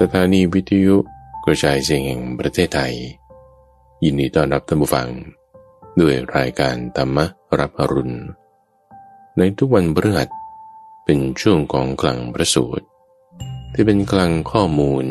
[0.00, 0.96] สถานีวิทยุ
[1.44, 2.94] กระจายเสียงแห่งประเทศไทย
[4.04, 5.08] ยินดีต้อนรับท่านผู้ฟัง
[6.00, 7.18] ด้วยรายการธรรม
[7.58, 8.16] รับอรุณ
[9.38, 10.28] ในทุกวันพฤหัส
[11.04, 12.86] เป็นช่วงของกลางประสูตร
[13.72, 15.06] ที่เป็นกลางข้อมูล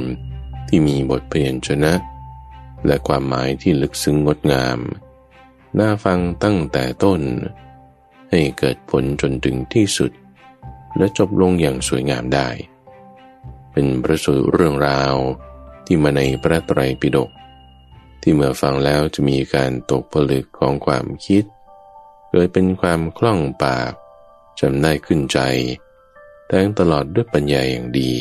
[0.68, 1.94] ที่มีบทเปลี่ยนชนะ
[2.86, 4.80] และความหมายที่ลึกซึ้งงดงาม
[5.80, 7.22] น่าฟังตั้งแต่ต้น
[8.32, 10.12] ให้เกิดผลจนถึงที่สุด
[10.98, 12.50] และจบลงอย่างสวยงามได้
[13.72, 15.16] เป็นประสูตรเรื่องราว
[15.86, 17.30] ที่มาในพระไตรปิฎก
[18.22, 21.44] ที่เมื่อฟังแล้วจะมีการตกผลึกของความคิด
[22.30, 23.92] เกิดเป็นความคล่องปาก
[24.60, 25.40] จำได้ขึ้นใจ
[26.48, 28.14] แทงตลอดด้วยปัญญาอย่างดี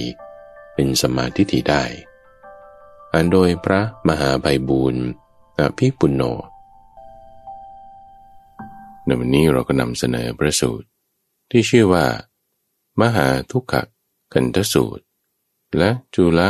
[0.75, 1.85] เป็นสมาธิที่ได้
[3.13, 5.05] อันโดยพระมหาไพบูรณ์
[5.59, 6.23] อภิปุณโญ
[9.05, 10.87] ในวันนี้เราก็นำเสนอพระสูตร
[11.51, 12.07] ที่ชื่อว่า
[13.01, 13.75] มหาทุกข
[14.33, 15.03] กันทสูตร
[15.79, 16.41] และจุล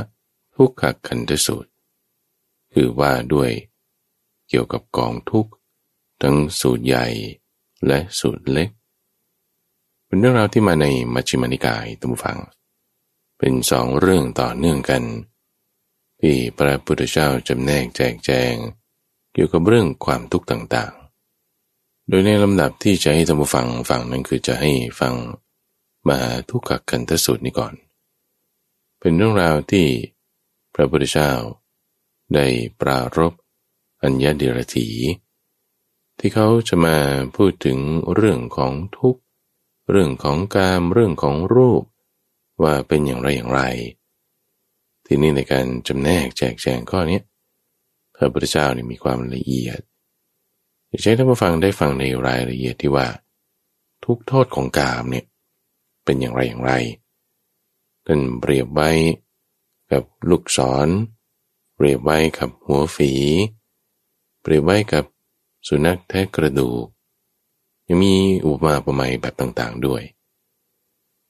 [0.55, 1.71] ทุกขกันทสูตร
[2.73, 3.51] คือว่าด้วย
[4.49, 5.53] เกี่ยวกับกองทุกข์
[6.23, 7.07] ทั้งสูตรใหญ่
[7.87, 8.71] และสูตรเล็ก
[10.07, 12.39] เป็นเรื่องราวที่มาในมัชฌิมานิกายตุมฟัง
[13.39, 15.03] เป็นสองเรื่องต่อเนื่องกัน
[16.21, 18.55] ที่พระพุทธเจ้าจำแนกแจกแจง
[19.33, 25.15] เกี่ยวกับเรื่องความทุกข์ต่างๆ โดยในลำดับที่จะให้ท่านผู้ฟังฟังนั้นคือจะให้ฟัง
[26.09, 26.19] มา
[26.51, 27.75] ทุกขกันทสูตรนี้ก่อน
[29.01, 29.87] เป็นเรื่องราวที่
[30.75, 31.31] พระพุทธเจ้า
[32.35, 32.47] ได้
[32.81, 33.33] ปรารบ
[34.03, 34.89] อัญญาเดรถี
[36.19, 36.97] ที่เขาจะมา
[37.37, 37.79] พูดถึง
[38.15, 39.21] เรื่องของทุกข์
[39.91, 41.83] เรื่องของกามเรื่องของรูป
[42.63, 43.63] ว่าเป็นอย่างไรอย่างไร
[45.07, 47.21] ทีนี้ในการจำแนกแจกแจงข้อนี้
[48.15, 49.81] พระพุทธเจ้านี่มีความละเอียด
[50.89, 53.07] อยากใช้ท่านผู้ฟังได้ฟังในรายละเอียดที่ว่า
[54.05, 55.25] ทุกโทษของกามเนี่ย
[56.05, 56.73] เป็นอย่างไรอย่างไร
[58.07, 58.91] กันเปรียบไว้
[59.93, 60.89] กับลูกศร
[61.75, 63.13] เปรียบไว้กับหัวฝี
[64.41, 65.05] เปรียบไว้กับ
[65.69, 66.85] สุนัขแทะกระดูก
[67.87, 68.15] ยังมี
[68.47, 70.03] อุปมาประไมยแบบต่างๆด้วย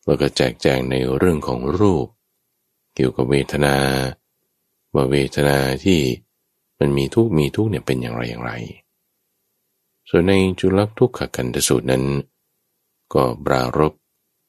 [0.04, 2.06] แล้วก็แจกแจงในเรื่องของรูป
[2.94, 3.76] เกี่ยวกับเวทนา
[4.94, 6.00] ว่าเวทนาที่
[6.78, 8.52] มันมีทุกมีทุกเนี่ยเป็นอย่างไรอย่างไร
[10.08, 12.04] ส่วนในจุลทุกขกันตสูตรนั้น
[13.14, 13.92] ก็ปรารบ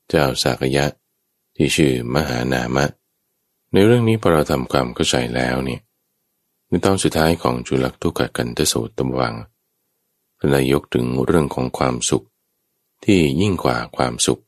[0.10, 0.86] เจ้าสากยะ
[1.64, 2.86] ที่ชื่อมหานามะ
[3.74, 5.82] ในเรื่องนี้พอเราทำความเข้าใจแล้วเนี่ย
[6.68, 9.34] ในตอนสุดท้ายของจุลักทุกขกันตสูตรตำวัง
[10.38, 12.26] ท่านยกถึงเรื่องของความสุข
[13.06, 14.42] ที่ยิ่งกว่าความสุข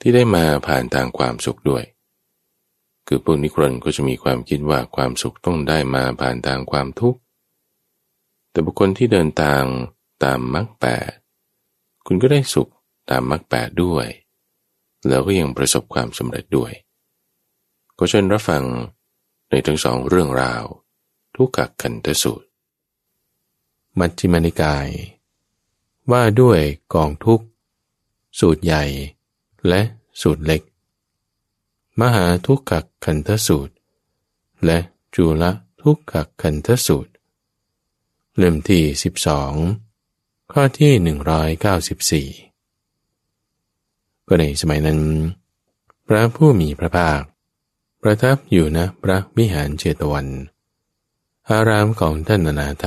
[0.00, 1.84] ที่ได้มาผ่านทางความสุขด้วย
[3.06, 7.18] คือพวกนิครนก็จะมีความคิดว่าความสุขต้องได้มาผ่านทางความทุกข์
[8.50, 9.62] แต่บุคคลที่เดินทาง
[10.24, 11.10] ตามมรรคแปด
[12.06, 12.68] คุณก็ได้สุข
[13.10, 14.08] ตามมรรคแปดด้วย
[15.08, 16.72] แล้วก็ยังประสบความสำเร็จด้วย
[17.98, 18.64] ก็เชิญรับฟัง
[19.50, 20.64] ในทั้งสองเรื่องราว
[21.36, 22.48] ทุกขกันทสูตร
[23.98, 24.88] มัชฌิมานิกาย
[26.10, 26.60] ว่าด้วย
[26.94, 27.42] กองทุก
[28.40, 28.84] สูตรใหญ่
[29.68, 29.80] และ
[30.22, 30.62] สูตรเล็ก
[32.00, 32.72] มหาทุกข
[33.04, 33.74] คันทสูตร
[34.64, 34.78] และ
[35.14, 35.44] จุล
[35.82, 37.12] ทุกขคันทสูตร
[38.36, 39.52] เล่มที่สิบอง
[40.52, 45.00] ข้อที่หนึ่งร้อยเก็ในสมัยนั้น
[46.06, 47.20] พระผู้มีพระภาค
[48.02, 50.26] ประทับอยู่นะพระวิหารเจตวัน
[51.50, 52.84] อารามของท่านนาถ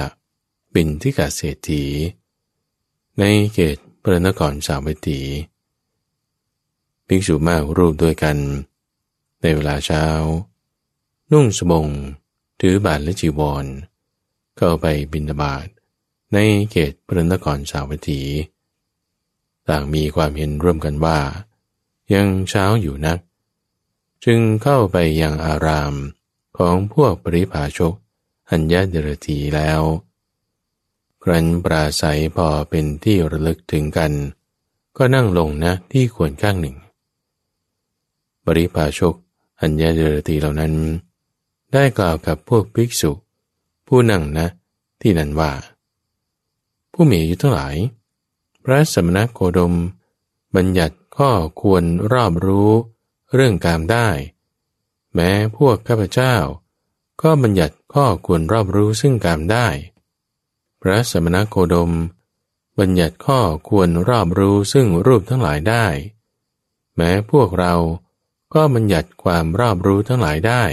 [0.73, 1.83] บินทิกาเศรษฐี
[3.19, 5.21] ในเขตพระนครสาวัตถี
[7.07, 8.37] ภิกษุมากรูปด้วยกัน
[9.41, 10.05] ในเวลาเช้า
[11.31, 11.87] นุ่งสบง
[12.59, 13.65] ถือบาทและจีวร
[14.57, 15.67] เข้าไปบินบาต
[16.33, 16.37] ใน
[16.71, 18.21] เขตพระนครสาวัตถี
[19.69, 21.19] ต่างมีความเห็นร่วมกันว่า
[22.13, 23.19] ยังเช้าอยู่นัก
[24.25, 25.93] จึงเข้าไปยังอาราม
[26.57, 27.93] ของพวกปริภาชก
[28.49, 29.81] อัญญาเดรธีแล้ว
[31.23, 34.11] ครั้นปราศัยพอเป็นที่ระลึกถึงกัน
[34.97, 36.75] ก็นั่งลงนะที่ควรข้างหนึ่ง
[38.45, 39.15] ปริภาชก
[39.61, 40.73] อัญญาเดรตีเหล่านั้น
[41.73, 43.11] ได้กล่าวกับพวกภิกษุ
[43.87, 44.47] ผู้นั่งนะ
[45.01, 45.51] ที่นั้นว่า
[46.93, 47.75] ผู้มีอายุทั้งหลาย
[48.65, 49.73] พระสมณโคดม
[50.55, 51.31] บัญญัติข้อ
[51.61, 51.83] ควร
[52.13, 52.71] รอบรู้
[53.33, 54.09] เรื่องการได้
[55.13, 56.35] แม้พวกข้าพเจ้า
[57.21, 59.67] ก็บัญญัติข้อควรรอบรู้ซึ่งการได้
[60.81, 61.91] พระสมณโคดม
[62.79, 63.39] บัญญัติข้อ
[63.69, 65.85] ควรรอบรู้ซึ่งรูปทั้งหลายได้
[66.95, 67.73] แม้พวกเรา
[68.53, 70.63] ก็บัญญัติความรอบรู้ทั้งหลายได้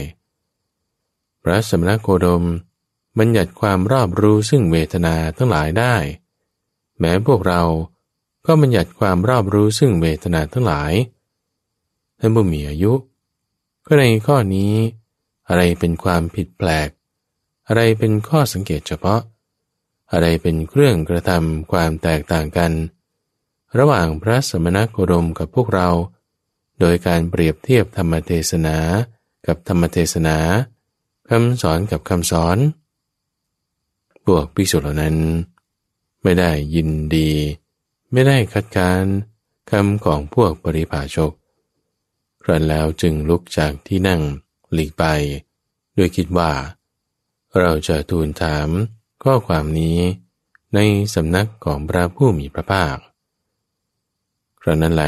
[1.43, 2.45] พระสมณโคดม
[3.19, 5.97] บัญญัติความรอบรู้ซึ่งเวทนาทั้งหลายได้
[7.03, 7.63] แม้พวกเรา
[8.47, 10.93] ก็บัญญัติความรอบรู้ซึ่งเวทนาทั้งหลาย
[12.19, 12.93] ท่านผู้มีอายุ
[13.87, 14.73] ก็ในข้อนี้
[15.49, 16.89] อะไรเป็นความผิดแปลก
[17.69, 19.21] อะไรเป็นข้อสังเกตเฉพาะ
[20.13, 22.73] อะไรเป็นเครื่องกระทำความแตกต่างกัน
[23.79, 25.89] ระหว่างพระสมณโคดมกับพวกเรา
[26.81, 28.77] โดยการเปรียบเทียบธรรมเทศนา
[29.47, 30.39] กับธรรมเทศนา
[31.29, 32.59] คำสอนกับคำสอน
[34.25, 35.17] พวกภิกษุเหล่านั้น
[36.23, 37.31] ไม่ได้ยินดี
[38.13, 39.05] ไม่ได้คัดค้าน
[39.71, 41.33] คำของพวกปริภาชก
[42.43, 44.21] ครั้นแล้วจึงลุกจากที่นั่ง
[44.73, 45.05] หลีกไป
[45.97, 46.53] ด้วยคิดว่า
[47.59, 48.69] เราจะทูลถาม
[49.23, 49.99] ข้อความนี้
[50.75, 50.79] ใน
[51.15, 52.97] สำนักของพระผู้มีพระภาค
[54.63, 55.05] ครั้นนั้นแล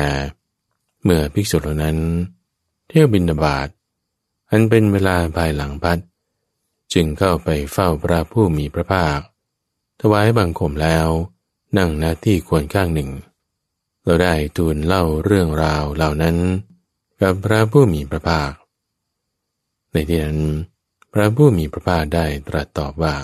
[1.02, 1.98] เมื่อภิกษุเหล่านั้น
[2.88, 3.68] เที่ยวบินบาต
[4.50, 5.98] อันเป็นเวลาภายหลังพัด
[6.92, 9.18] จึงเข้าไปเฝ้าพระผู้มีพระภาค
[10.12, 11.08] วายบังคมแล้ว
[11.78, 13.10] นั่งหน้าที่ควรข้างหนึ่ง
[14.02, 16.36] เราได้ทูลเล่าเรื่องราวเหล่านั้น
[17.20, 18.52] กับพระผู้มีพระภาค
[19.92, 20.40] ในที่นั้น
[21.12, 23.14] พระผู้มีพระภาคได้ตรัสตอบว่า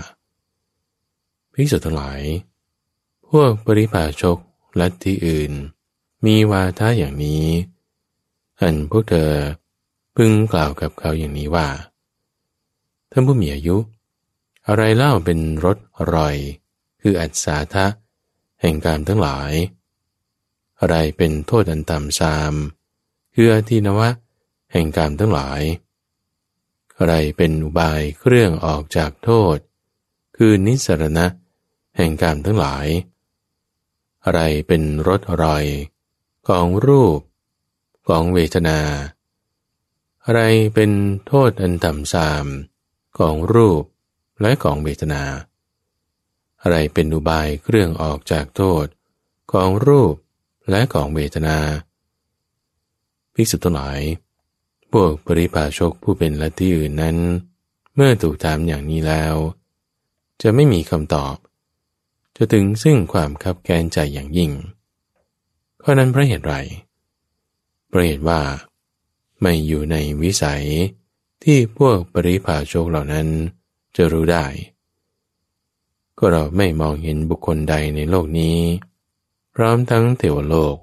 [1.53, 2.21] ภิกษุทั้งหลาย
[3.29, 4.39] พวกปริพาชก
[4.81, 5.53] ลัทธิอื่น
[6.27, 7.45] มีวาทะอย่างนี้
[8.61, 9.31] อันพวกเธอ
[10.17, 11.69] พึงกล่าวกับเขาอย่างนี้ว่า
[13.11, 13.77] ท่านผู้มีอายุ
[14.67, 16.37] อะไรเล่าเป็นรสอร่อย
[17.01, 17.87] คืออัศาทะ
[18.61, 19.53] แห่งการทั้งหลาย
[20.81, 22.55] อะไรเป็นโทษอันต่ำซาม
[23.35, 24.09] คืออธินวะ
[24.73, 25.61] แห่งการทั้งหลาย
[26.99, 29.57] อะไรเป็นอุบายเครื่องออกจากโทษ
[30.37, 31.27] คือนิสรณะ
[31.97, 32.87] แห่งการทั้งหลาย
[34.25, 35.65] อะไรเป็นรสอร่อย
[36.49, 37.21] ของรูป
[38.09, 38.81] ของเวทนา
[40.25, 40.41] อะไร
[40.75, 40.91] เป็น
[41.27, 42.47] โทษอันต่ำสาม
[43.19, 43.83] ของรูป
[44.41, 45.23] และของเวทนา
[46.63, 48.87] อะไรเป็นอุบายเครื่องออกจากโทษ
[49.53, 50.15] ของรูป
[50.71, 51.59] และของเวทนา
[53.35, 54.01] ภิกษุทั้งหลาย
[54.93, 57.17] พวกปริพาชกผู้เป็นลัทธิอื่นนั้น
[57.95, 59.35] เมื่อถูกถามอย่างนี้แล้ว
[60.43, 61.37] จะไม่มีคำตอบ
[62.37, 64.53] จะถึงซึ่งความคับแค้นใจอย่างยิ่ง
[65.79, 66.55] เพราะนั้นเพราะเหตุไร
[67.89, 68.41] เพราะเหตุว่า
[69.41, 70.65] ไม่อยู่ในวิสัย
[71.45, 73.27] ที่พวกปริพาชกเหล่านั้น
[73.97, 74.47] จะรู้ได้
[76.23, 78.59] ก็เราไม่มองเห็นบุคคลใดในโลกนี้
[79.55, 80.77] พร้อมทั้งเทวโลก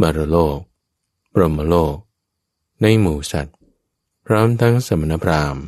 [0.00, 0.58] มารโลก
[1.40, 1.96] รหมโลก
[2.82, 3.56] ในหมู่สัตว์
[4.26, 5.64] พร้อมทั้งสมณพราหมณ์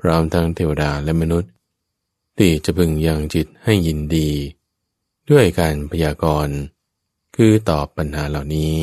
[0.00, 1.52] พร้อมทั้งเทวดาและมนุษย์
[2.38, 4.30] ที่จะพึงยังจิตให้ยินดี
[5.30, 6.56] ด้วยการพยากรณ์
[7.36, 8.74] คือตอบปัญหาเหล่านี้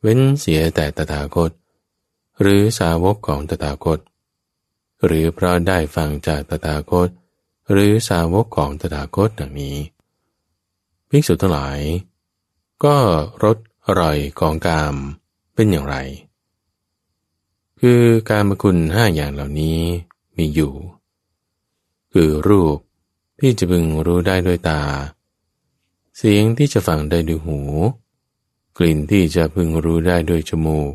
[0.00, 1.50] เว้นเสียแต่ตถาคต
[2.40, 3.98] หรือสาวกของตถาคต
[5.04, 7.08] หรือเพราะได้ฟังจากตถาคต
[7.72, 9.76] หรือสาวกของตถาคตดังนี้
[11.08, 11.78] ภิกษุทั้งหลาย
[12.84, 12.96] ก็
[13.44, 13.56] รด
[13.86, 14.94] อร่อยของกาม
[15.54, 15.96] เป็นอย่างไร
[17.80, 19.78] คือการมคุณห้าอย่างเหล่านี้
[20.36, 20.74] มีอยู่
[22.12, 22.76] คือรูป
[23.40, 24.82] ที่จะพึงรู้ได้ด้วยตา
[26.16, 27.58] เสียงที่จะฟังได้ด้วยหู
[28.78, 30.92] กลิ่นที่จะพึงรู้ได้ด้วยจมูก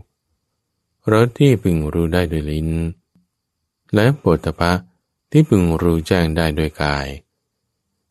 [1.11, 2.69] รสที่พึงรู้ได้ด้วยลิ้น
[3.93, 4.71] และปฐพะ
[5.31, 7.07] ที่พึงรู้แจ้งได้ด้วยกาย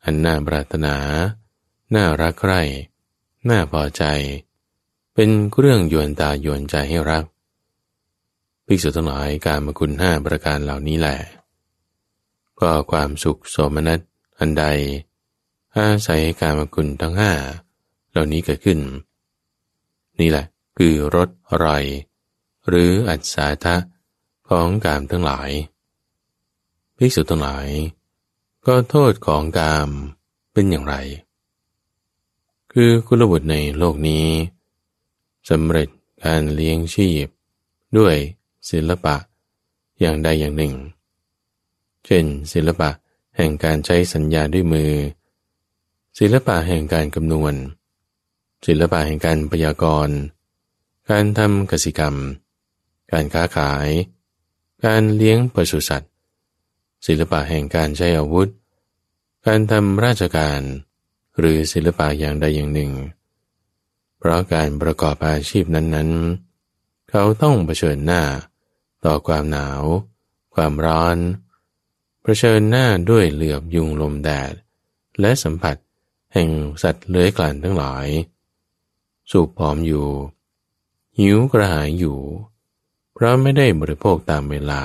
[0.04, 0.96] อันน่าปรารถนา
[1.94, 2.62] น่ารักใคร่
[3.48, 4.04] น่าพอใจ
[5.14, 5.28] เป็น
[5.58, 7.24] เรื่องยวนตายวนใจให้รัก
[8.66, 11.18] ภิกษุทั้งหลายการมคุณห้าประการเหล่านี้แหละ
[12.60, 14.00] ก็ความสุขโสมนัส
[14.38, 14.64] อันใด
[15.76, 17.32] อาศัยการมคุณทั้งห้า
[18.10, 18.78] เหล่านี้เกิดขึ้น
[20.20, 20.46] นี่แหละ
[20.78, 21.84] คือรสอร่อย
[22.68, 23.76] หรืออัศาทะ
[24.48, 25.50] ของกามทั้งหลาย
[26.96, 27.68] ภิกษุทั้งหลาย
[28.66, 29.90] ก็โทษของกาม
[30.52, 30.94] เป็นอย่างไร
[32.72, 34.26] คือคุณบุตรในโลกนี้
[35.50, 35.88] สำเร็จ
[36.24, 37.26] การเลี้ยงชีพ
[37.98, 38.16] ด้วย
[38.70, 39.16] ศิลปะ
[40.00, 40.74] อย่างใดอย่างหนึ่ง
[42.04, 42.90] เช่น ศิลปะ
[43.36, 44.92] แห่งการใช้สัญญาด้วยมือ
[46.18, 47.54] ศิลปะแห่งการคำนวณ
[48.66, 50.16] ศิลปะแห่งการพยากรณ์
[51.10, 52.14] การทำกสิกรรม
[53.12, 53.88] การค้าขาย
[54.84, 56.13] การเลี้ยงปศุสัตว์
[57.06, 58.48] ศิลปะแห่งการใช้อาวุธ
[59.46, 60.60] การทำราชการ
[61.38, 62.92] หรือศิลปะอย่างใดอย่างหนึ่ง
[64.18, 68.22] เพราะการประกอบอาชีพนั้นๆ เขาต้องเผชิญหน้า
[69.04, 69.82] ต่อความหนาว
[70.54, 71.16] ความร้อน
[72.22, 74.52] เผชิญหน้าด้วยเหลือบยุงลมแดด
[75.20, 75.76] และสัมผัส
[76.32, 76.50] แห่ง
[76.82, 78.06] สัตว์เลื้อยคลานทั้งหลาย
[79.30, 80.08] สูบผอมอยู่
[81.18, 82.18] หิวกระหายอยู่
[83.12, 84.82] เพราะไม่ได้บริโภคตามเวลา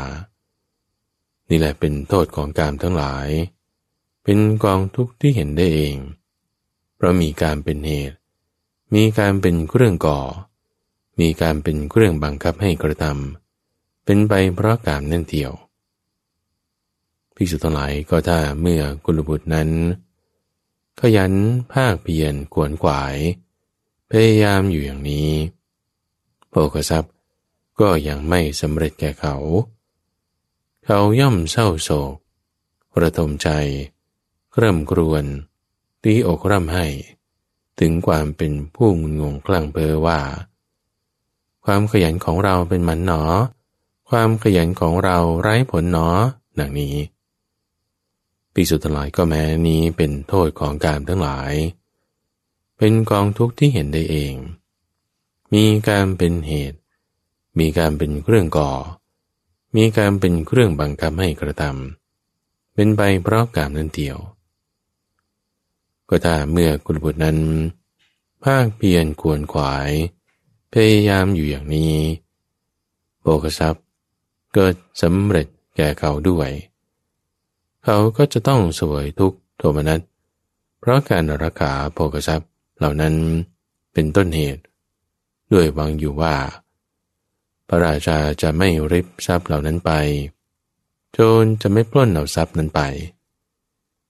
[1.50, 3.28] นี่แหละเป็นโทษของการทั้งหลาย
[4.24, 5.96] เป็นกองทุกข์ที่เห็นได้เอง
[6.96, 8.18] เพราะมีการเป็นเหตุ
[8.96, 10.20] มีการเป็นเครื่องก่อ
[11.20, 15.52] มีการเป็นเครื่องบังคับให้กระทำเป็นไปเพราะกามนั่นเดียว
[17.36, 19.70] ภิกษุทั้งหลายก็ถ้าเมื่อกุลบุตรนั้น
[21.00, 21.34] ขยัน
[21.74, 23.18] ภาคเพียรขวนขวาย
[24.10, 25.30] พยายามอยู่อย่างนี้
[26.50, 27.14] โภกทรัพย์
[27.80, 29.36] ก็ยังไม่สำเร็จแก่เขา
[30.92, 31.90] เขาย่อมเศร้าโศ
[32.96, 33.50] ก ระทมใจ
[34.58, 35.26] เริ่มกรวน
[36.04, 36.86] ตีอกร่ำให้
[37.80, 40.20] ถึงความเป็นผู้งงงคลั่งเพอว่า
[41.66, 43.24] ความขยันของเราเป็นมันหนอ
[44.10, 46.08] ความขยันของเราไร้ผลหนอ
[46.60, 46.96] ดังนี้
[48.54, 51.54] ปีสุดท้ายก็แม้นี้เป็นโทษของการทั้งหลาย
[52.78, 54.34] เป็นกองทุกข์ที่เห็นได้เอง
[55.54, 56.80] มีการเป็นเหตุ
[57.60, 58.72] มีการเป็นเครื่องก่อ
[59.76, 64.18] มีการเป็นเครื่องบังคับให้กระทำเป็นไปเพราะกามนั้นเดียว
[66.10, 67.38] ก็ถ้าเมื่อกุลบุตรนั้น
[68.44, 69.92] ภาคเพียรควรขวาย
[70.74, 71.96] พยายามอยู่อย่างนี้
[73.22, 73.86] โภกทรัพย์
[74.54, 76.50] เกิดสำเร็จแก่เขาด้วย
[77.84, 80.02] เขาก็จะต้องสวยทุกโทมนัส
[80.80, 83.16] เพราะการรักษาโภกทรัพย์เหล่านั้น
[83.94, 84.64] เป็นต้นเหตุ
[85.54, 86.36] ด้วยวังอยู่ว่า
[87.70, 89.92] พระราชาจะไม่ริบทรัพย์เหล่านั้นไป
[91.14, 92.82] โจรจะไม่ปล้นเอาทรัพย์นั้นไป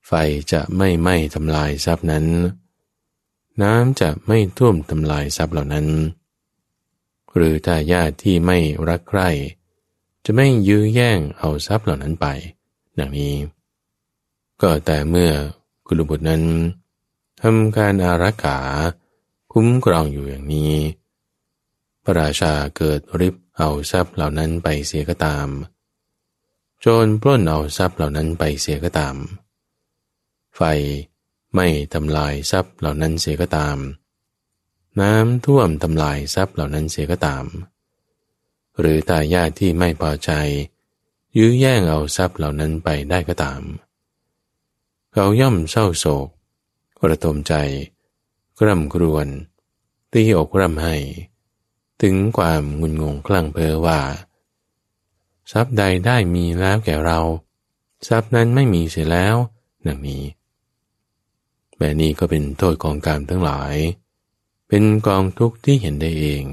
[0.08, 0.12] ไฟ
[0.52, 2.26] จะไม่ไหม้ทำลายทรัพย์นั้น
[3.62, 5.88] น้ำจะไม่ท่วมทำลายทรัพย์เหล่านั้น
[7.36, 8.58] หรือถ้าญาติที่ไม่
[8.90, 9.30] รักใคร่
[10.26, 12.28] จะไม่ยื้อแย่งเอาทรัพย์เหล่านั้นไป
[13.00, 13.34] ดังนี้
[14.62, 15.32] ก็แต่เมื่อ
[15.88, 16.44] กุลบุตรนั้น
[17.42, 18.60] ทำการอารักขา
[19.54, 20.74] คุ้มครองอยู่อย่างนี้
[22.04, 25.48] พระราชาเกิดริบ เอาทรัพย์เหล่านั้นไปเสียก็ตาม
[26.80, 29.16] โจรปล้นเอาทรัพย์เหล่านั้นไปเสียก็ตาม
[30.56, 30.62] ไฟ
[31.56, 33.78] ไม่ทำลายทรัพย์เหล่านั้นเสียก็ตาม
[35.02, 37.46] น้ำท่วมทำลายทรัพย์เหล่านั้นเสียก็ตาม
[38.80, 40.32] หรือตาญาตที่ไม่พอใจ
[41.38, 43.62] ยื้อแย่งเอาทรัพย์เหล่านั้นไปได้ก็ตาม
[45.14, 46.28] เขาย่อมเศร้าโศก
[47.00, 47.54] กระทมใจ
[48.60, 49.28] กร่ำกรวน
[50.12, 50.96] ตีอกร่ำให้
[52.02, 54.00] ถึงความงุนงงคลั่งเพ้อว่า
[55.52, 57.20] ทรัพย์ใดได้มีแล้วแก่เรา
[58.08, 59.36] ทรัพย์นั้นไม่มีเสียแล้ว
[59.88, 60.24] ดังนี้
[61.78, 63.76] แบบนี้ก็เป็นโทษของการทั้งหลาย
[64.68, 66.44] เป็นกองทุกข์ที่เห็นได้เอง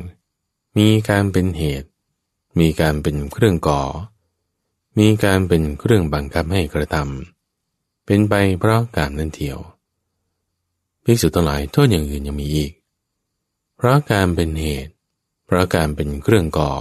[0.78, 1.88] มีการเป็นเหตุ
[2.58, 3.82] มีการเป็นเครื่องก่อ
[4.98, 9.58] มีการเป็นเครื่องบังคับให้กระทำเป็นไปเพราะกามนั่นเทียว
[11.04, 12.72] ภิกษุทั้งหลายโทษอย่างอื่นยังมีอีก
[13.76, 14.92] เพราะการเป็นเหตุ
[15.46, 16.72] เพราะการเป็นเครื่องก่อ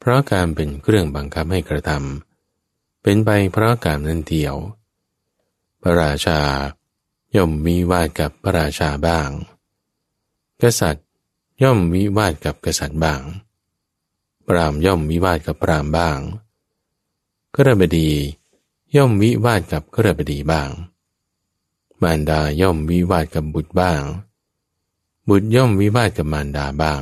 [0.00, 4.56] เพราะการเป็นเครื่องบังคับให้กระทำเป็นไปเพราะการนั่นเทียว
[5.82, 6.40] พระราชา
[7.36, 9.28] ย่อมมีวาดกับพระราชาบ้าง
[10.62, 11.06] กษัตริย์
[11.62, 13.20] ย่อมวิวาทกับกษัตริย์บ้าง
[14.48, 16.18] ปรามย่อมวิวาทกับปรามบ้าง
[17.54, 18.10] กระบดี
[18.96, 20.70] ย่อมวิวาทกับกระบดีบ้าง
[22.02, 24.02] มารดาย่อมวิวาทกับบุตรบ้าง
[25.28, 27.00] บุตรย่อมวิวาทกับมารดาบ้าง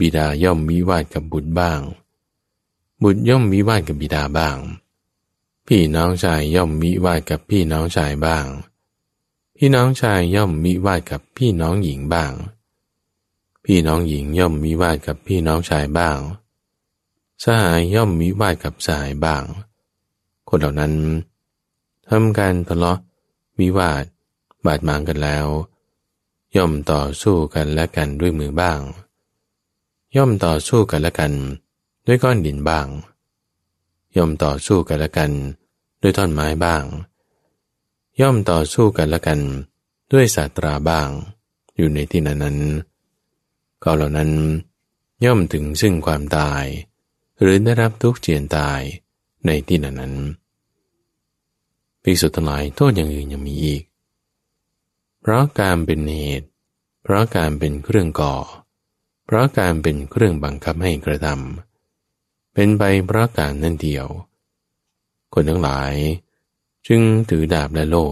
[0.00, 1.80] บิดาย่อมวิวาทกับบุตรบ้าง
[3.02, 4.56] บุตรย่อมวิวาทกับบิดาบ้าง
[5.66, 8.46] พี่น้องชายย่อมวิวาทกับพี่น้องชายบ้าง
[9.56, 12.32] พี่น้องชายย่อมวิวาทกับพี่น้องหญิงบ้าง
[13.64, 16.18] พี่น้องหญิงย่อมวิวาทกับพี่น้องชายบ้าง
[17.42, 19.42] สหายย่อมวิวาทกับสหายบ้าง
[20.48, 20.94] คนเหล่านั้น
[22.08, 22.98] ทำการทะเลาะ
[23.60, 24.04] วิวาท
[24.64, 25.46] บาดหมางกันแล้ว
[26.56, 28.80] ย่อมต่อสู้กันและกันด้วยมือบ้าง
[30.16, 31.32] ย่อมต่อสู้กันละกัน
[32.06, 32.86] ด้วยก้อนดินบ้าง
[34.16, 35.30] ย่อมต่อสู้กันละกัน
[36.02, 36.84] ด้วยท่อนไม้บ้าง
[38.20, 39.40] ย่อมต่อสู้กันละกัน
[40.12, 41.08] ด้วยสาตราบ้าง
[41.76, 42.58] อยู่ในที่นั้นนั้น
[43.82, 44.30] ก็เหล่านั้น
[45.24, 46.64] ย่อมถึงซึ่งความตาย
[47.40, 48.80] หรือได้รับทุกข์เจียนตาย
[49.46, 50.14] ในที่นั้นนั้น
[52.02, 53.82] ภิกษุทั้งหลายโทษอย่างอื่นยังมีอีก
[55.20, 56.46] เพราะการเป็นเหตุ
[57.02, 64.06] เพราะการเป็นเครื่องก่อเพราะการเป็นเครื่องบังคับให้กระทำเป็นไปเพราะการนั่นเดียว
[65.34, 65.92] คนทั้งหลาย
[66.86, 68.06] จึงถือดาบและโล่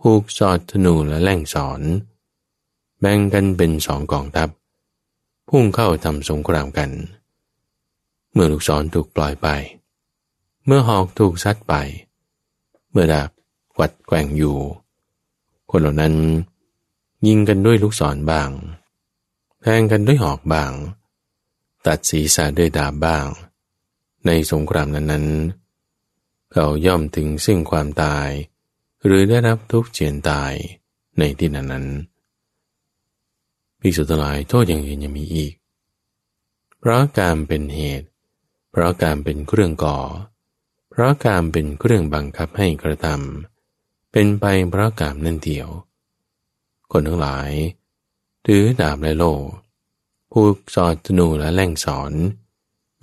[0.00, 1.80] ผูกสอดธนูและแล่งสอน
[3.00, 4.48] แบ่งกันเป็นสองกองทัพ
[5.48, 6.90] พุ่งเข้าทำสงครามกัน
[8.32, 9.48] เมื่อลูกศรถูกปล่อยไป
[10.66, 11.74] เมื่อหอกถูกซัดไป
[12.90, 13.30] เมื่อดาบ
[13.78, 14.56] วัดแกว่งอยู่
[15.70, 16.14] คนเหล่านั้น
[17.26, 18.50] ยิงกันด้วยลูกศรบ้าง
[19.62, 20.72] แทงกันด้วยหอกบ้าง
[21.86, 23.26] ตัดศีรษะด้วยดาบบ้าง
[24.26, 28.28] ในสงครามนั้นๆ เขาย่อมถึงซึ่งความตาย
[29.04, 30.52] หรือได้รับทุกข์เจียนตาย
[31.18, 31.86] ในที่นั้นนั้น
[33.80, 35.54] ภิกษุทั้งหลายโทษอย่างอื่นยังมีอีก
[36.78, 38.06] เพราะการเป็นเหตุ
[38.70, 39.98] เพราะการเป็นเครื่องก่อ
[40.90, 45.68] เพราะการเป็นเครื่องบังคับให้กระทำเป็นไปเพราะการนั่นเดียว
[46.92, 47.50] คนทั้งหลาย
[48.46, 49.34] ถือดาบและโล่
[50.32, 52.12] ผูกสอดธนูและแล่งสอน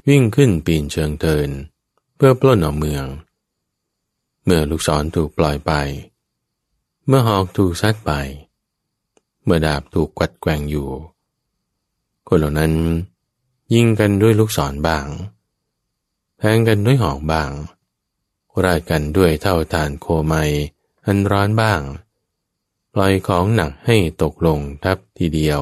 [0.07, 1.49] วิ่งขึ้นปีนเชิงเทิน
[2.15, 3.05] เพื่อปล้นเอาเมือง
[4.43, 5.71] เมื่อลูกศรถูกปล่อยไป
[7.07, 8.11] เมื่อหอกถูกซัดไป
[9.43, 10.89] เมื่อดาบถูกกัดแกงอยู่
[12.27, 12.73] คนเหล่านั้น
[13.73, 15.05] ยิงกันด้วยลูกศรบ้าง
[16.39, 17.51] แทงกันด้วยหอกบ้าง
[18.65, 20.33] ราดกันด้วยเท่าทานโคไม
[21.05, 21.81] อันร้อนบ้าง
[22.99, 25.59] ล่อยของหนักให้ตกลงทับทีเดียว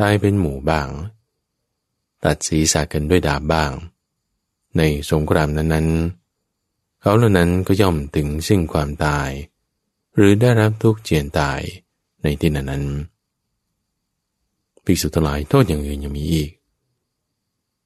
[0.00, 0.88] ตายเป็นหมู่บ้าง
[2.24, 3.72] ตัดศีรษะกันด้วยดาบบ้าง
[4.76, 9.30] ในสงครามนั้นๆ เขาเหล่านั้นก็ย่อมถึงซึ่งความตาย
[10.14, 11.60] หรือได้รับทุกข์เจียนตาย
[12.22, 12.84] ในที่นั้นนั้น
[14.84, 16.50] ภิกษุทั้งหลายโทษอย่างอื่นยังมีอีก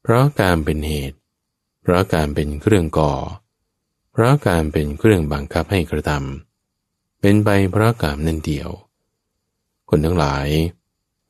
[0.02, 1.16] เพราะการเป็นเหตุ
[1.82, 3.12] เพราะการเป็นเครื่องก่อ
[4.12, 6.47] เพราะการเป็นเครื่องบังคับให้กระทำ
[7.20, 8.70] เป็นไปเพราะกามนั่นเดียว
[9.88, 10.46] คนทั้งหลาย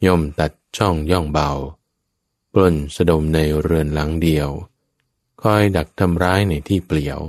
[0.06, 1.50] ย่อมตัดช่องย่องเบา
[2.52, 4.48] ปล้นสะดมในเรือนหลังเดียว
[5.42, 7.20] คอยดักทำร้ายในที่เปลี่ยว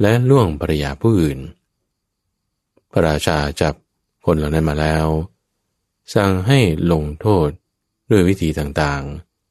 [0.00, 1.38] และล่วงปริยาผู้อื่น
[2.90, 3.74] พระราชาจับ
[4.24, 5.06] คนเหล่านั้นมาแล้ว
[6.14, 6.58] สั่งให้
[6.92, 7.48] ลงโทษ
[8.10, 9.02] ด้วยวิธีต่าง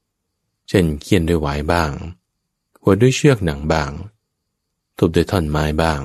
[0.10, 1.92] ๆ เช่นเคี่ยนด้วยหวายบ้าง
[2.82, 3.92] หัวด้วยเชือกหนังบ้าง
[4.98, 6.02] ทุบด้วยท่อนไม้บ้าง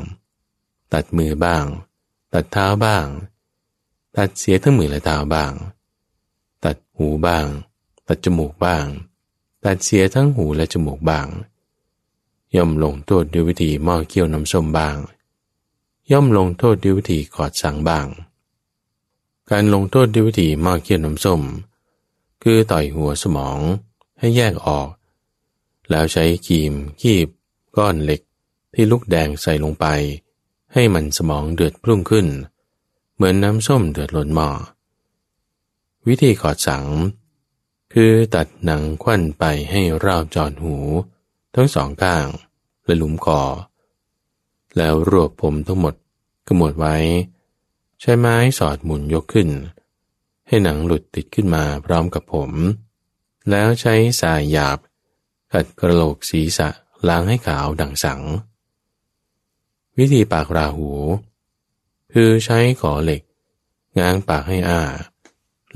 [0.93, 1.65] ตัดมือบ้าง
[2.33, 3.07] ตัดเท้าบ้าง
[4.17, 5.53] ตัดเสียทั้งมือและเท้าบ้าง
[6.65, 7.47] ตัดหูบ้าง
[8.09, 8.85] ตัดจมูกบ้าง
[9.65, 11.27] ตัดเสียทั้งหูและจมูกบ้าง
[12.57, 14.97] ย่อมลงโทษด้วยวิธีหม้อเคี่ยวน้ำส้มบ้าง
[16.11, 18.07] ย่อมลงโทษด้วยวิธีกอดสังบ้าง
[19.51, 21.41] การลงโทษด้วยวิธีหม้อเคี่ยวน้ำส้ม
[22.43, 23.59] คือต่อยหัวสมอง
[24.19, 24.89] ให้แยกออก
[25.91, 27.29] แล้วใช้คีมคีบ
[27.77, 28.21] ก้อนเหล็ก
[28.75, 29.87] ที่ลูกแดงใส่ลงไป
[30.73, 32.27] ให้มันสมองเดือดพุ่งขึ้น
[33.15, 34.49] เหมือนน้ำส้มเดือดล้นหม้อ
[36.07, 36.87] วิธีขอดสัง
[37.93, 40.77] คือตัดหนังควันไปให้ราวจอดหู
[41.55, 42.27] ทั้งสองข้าง
[42.85, 43.41] และหลุมคอ
[44.77, 45.95] แล้วรวบผมทั้งหมด
[46.47, 46.97] กมวดไว้
[48.01, 49.49] ใช้ไม้สอดหมุนยกขึ้น
[50.47, 52.51] ให้หนังหลุดติดขึ้นมาพร้อมกับผม
[53.51, 54.79] แล้วใช้สายหยาบ
[55.53, 56.69] ขัดกระโหลกศีรษะ
[57.09, 58.21] ล้างให้ขาวดังสัง
[59.99, 60.91] วิธีปากราหู
[62.13, 63.23] คือใช้ขอเหล็ก
[63.99, 64.81] ง้างปากให้อ้า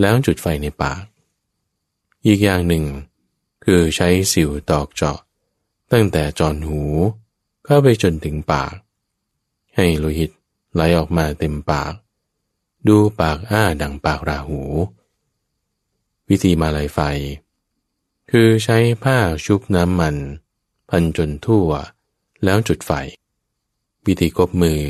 [0.01, 1.03] แล้วจุดไฟในปาก
[2.27, 2.85] อีกอย่างหนึ่ง
[3.65, 5.19] คือใช้สิวตอกเจาะ
[5.93, 6.83] ตั้งแต่จอนหู
[7.65, 8.75] เข้าไปจนถึงปาก
[9.77, 10.31] ให้โลหิต
[10.75, 11.93] ไหลออกมาเต็มปาก
[12.89, 14.61] ดูปากอ้าดังปากราหู
[16.29, 16.99] วิธีมาลายไฟ
[18.31, 20.17] คือใช้ผ้าชุบน้ำมัน
[20.91, 21.69] พันจนทั่ว
[22.45, 22.93] แล้วจุดไฟ
[24.07, 24.83] วิธีกบมือ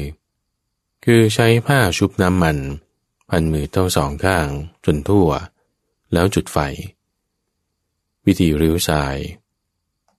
[1.04, 2.58] คือใช้ผ้าชุบน้ำมัน
[3.28, 4.46] พันมือทั้งสองข้าง
[4.84, 5.28] จนทั่ว
[6.12, 6.58] แล้วจุดไฟ
[8.26, 9.16] วิธีริ้วสาย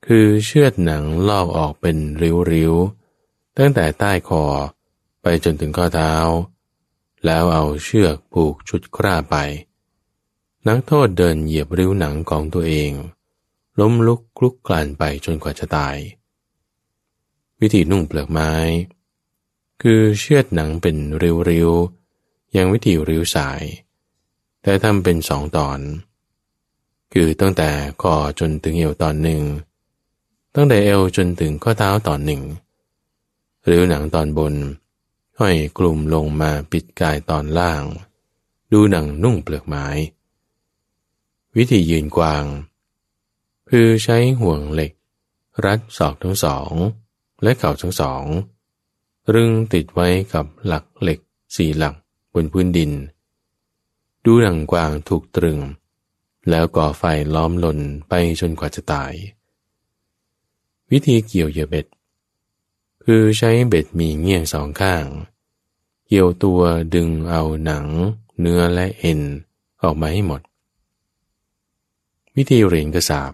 [0.05, 4.43] คือเชือดหนังลอกออกเป็นริ้วๆ ตั้งแต่ใต้คอ
[5.21, 6.13] ไปจนถึงข้อเท้า
[7.25, 9.35] แล้วเอาเชือกผูกชุดคร่าไป
[10.67, 12.91] นักโทษเดินเหยียบริ้วหนังของตัวเอง
[13.79, 15.95] ล้มลุกคลุกคลานไปจนกว่าจะตาย
[17.63, 18.53] วิธีนุ่งเปลือกไม้
[19.81, 23.63] คือเชือดหนังเป็นริ้วๆยังวิธีริ้วสาย
[24.61, 25.79] แต่ทำเป็นสองตอน
[27.13, 27.69] คือตั้งแต่
[28.01, 29.41] คอจนถึงเอวตอนหนึ่ง
[30.55, 32.41] ตั้งแต่เอวจนถึงข้อเท้าตอนหนึ่ง
[33.65, 34.53] หริ้วหนังตอนบน
[35.39, 37.83] ห้อยกลุ่มลงมาปิดกายตอนล่าง
[38.71, 39.87] ดูหนังนุ่งเปลือกไม้
[41.57, 42.45] วิธียืนกวาง
[43.69, 44.91] คือใช้ห่วงเหล็ก
[45.65, 46.73] รัดศอกทั้งสอง
[47.43, 48.23] และเข่าทั้งสอง
[49.33, 51.19] รึงติดไว้กับหลักเหล็ก
[51.55, 51.95] สี่หลัก
[52.33, 52.91] บนพื้นดิน
[54.25, 55.59] ดูหนังกวางถูกตรึง
[56.49, 57.03] แล้วก่อไฟ
[57.35, 57.79] ล้อมลน
[58.09, 59.13] ไปจนกว่าจะตาย
[60.91, 61.85] วิธีเกี่ยวเหยื่อเบ็ด
[63.03, 65.05] คือใช้เบ็ดมีเงี้ยงสองข้าง
[66.07, 66.61] เกี่ยวตัว
[66.93, 67.85] ดึงเอาหนัง
[68.39, 69.21] เนื้อและเอ็น
[69.83, 70.41] ออกมาให้หมด
[72.35, 73.31] วิธีเหรียนกระสาบ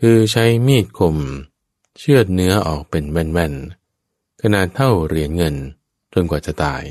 [0.00, 1.16] คือใช้มีดคม
[2.02, 5.56] เชือดเนื้อออกเป็นแว่นๆขนาดเท่าเหรียญเงิน
[6.12, 6.84] จนกว่าจะตาย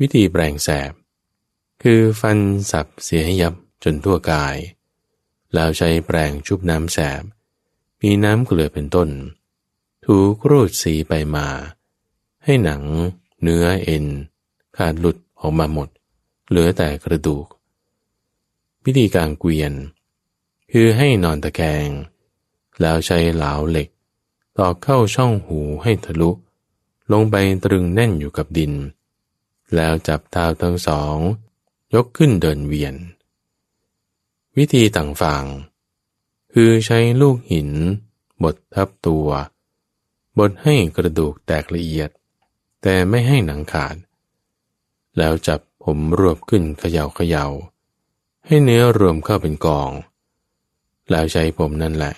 [0.00, 0.92] วิธีแปลงแสบ
[1.82, 2.38] คือฟัน
[2.70, 4.56] สับเสียให้ยับจนทั่วกาย
[5.54, 7.22] แล้วใช้แปรงชุบน้ำแสบ
[8.02, 9.08] มีน้ำเกลือเป็นต้น
[10.06, 11.48] ถูกรูดสีไปมา
[12.44, 12.82] ให้หนัง
[13.42, 14.06] เนื้อเอ็น
[14.76, 15.88] ขาดหลุดออกมาหมด
[16.48, 17.46] เหลือแต่กระดูก
[18.84, 19.72] วิธีการเกวียน
[20.72, 21.88] คือให้นอนตะแคง
[22.80, 23.88] แล้วใช้เหลาเหล็ก
[24.58, 26.30] ตอกเข้าช่องหูให้ทะลุ
[27.12, 28.72] ลงไปตรึงแน่นอยู่กับดิน
[29.74, 31.16] แล้วจับเท้าทั้งสอง
[31.94, 32.94] ยกขึ้นเดินเวียน
[34.56, 35.44] วิธีต่างฝั่ง
[36.52, 37.70] คือใช้ลูกหิน
[38.42, 39.28] บดทับตัว
[40.38, 42.10] บดให้กระดูกแตกละเอียด
[42.82, 43.96] แต่ไม่ให้หนังขาด
[45.18, 47.46] แล้วจับผมรวบขึ้นเขย่าเขย่า
[48.46, 49.90] ให้เนื้อรวมเข้าเป็นกอง
[51.10, 52.14] แล้วใช้ผมนั่นแหละ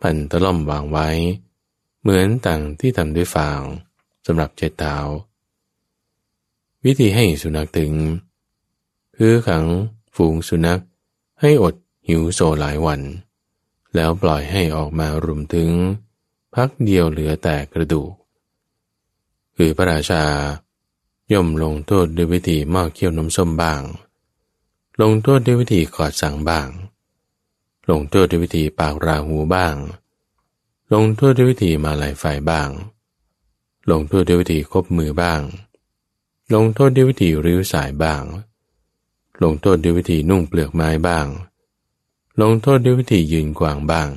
[0.00, 1.08] พันตะล่อมวางไว้
[2.00, 3.60] เหมือนต่างที่ทำด้วยฟาง
[4.26, 4.96] สำหรับเจ็ดเท้า
[6.84, 7.92] วิธีให้สุนัขถึง
[9.16, 9.64] คือขัง
[10.16, 10.82] ฝูงสุนัข
[11.40, 11.74] ให้อด
[12.08, 13.00] หิวโซหลายวัน
[13.94, 15.70] แล้วปล่อยให้ออกมารุมถึง
[16.54, 18.12] พักเดียวเหลือแต่กระดูก
[19.56, 20.24] คือพระราชา
[21.32, 23.82] ย่อมลงโทษด้วยวิธีมอกเคี่ยวนมส้มบ้าง
[25.00, 26.68] ลงโทษด้วยวิธีกอดสังบ้าง
[27.90, 29.76] ลงโทษด้วยวิธีปากราหูบ้าง
[30.94, 32.68] ลงโทษด้วยวิธีมาลายไฟบ้าง
[33.90, 35.40] ลงโทษด้วยวิธีคบมือบ้าง
[36.54, 38.22] ลงโทษด้วยวิธีริ้วสายบ้าง
[39.42, 41.26] ลงโทษด้วยวิธีนุ่งเปลือกไม้บ้าง
[42.40, 44.10] ลงโทษด้วยวิธียืนกวางบ้าง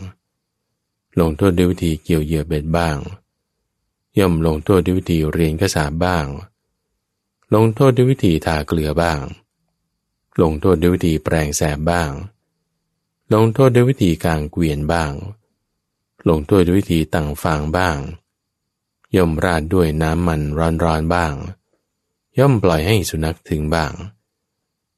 [1.19, 2.97] ลงโทษด้วยวิธีเกี่ยวเหยื่อเบ็ดบ้าง
[4.19, 6.25] ย่อมลงโทษด้วยวิธีเรียนกษาบ้าง
[7.53, 9.19] ลงโทษด้วยวิธีทาเกลือบ้าง
[10.41, 12.11] ลงโทษด้วยวิธีแปลงแสบบ้าง
[13.33, 15.11] ลงโทษด้วยวิธีกางเกวียนบ้าง
[16.29, 17.97] ลงโทษด้วยวิธีตั้งฟางบ้าง
[19.15, 20.41] ย่อมราดด้วยน้ำมัน
[20.83, 21.33] ร้อนๆบ้าง
[22.39, 23.91] ย่อมปล่อยให้สุนัขถึงบ้าง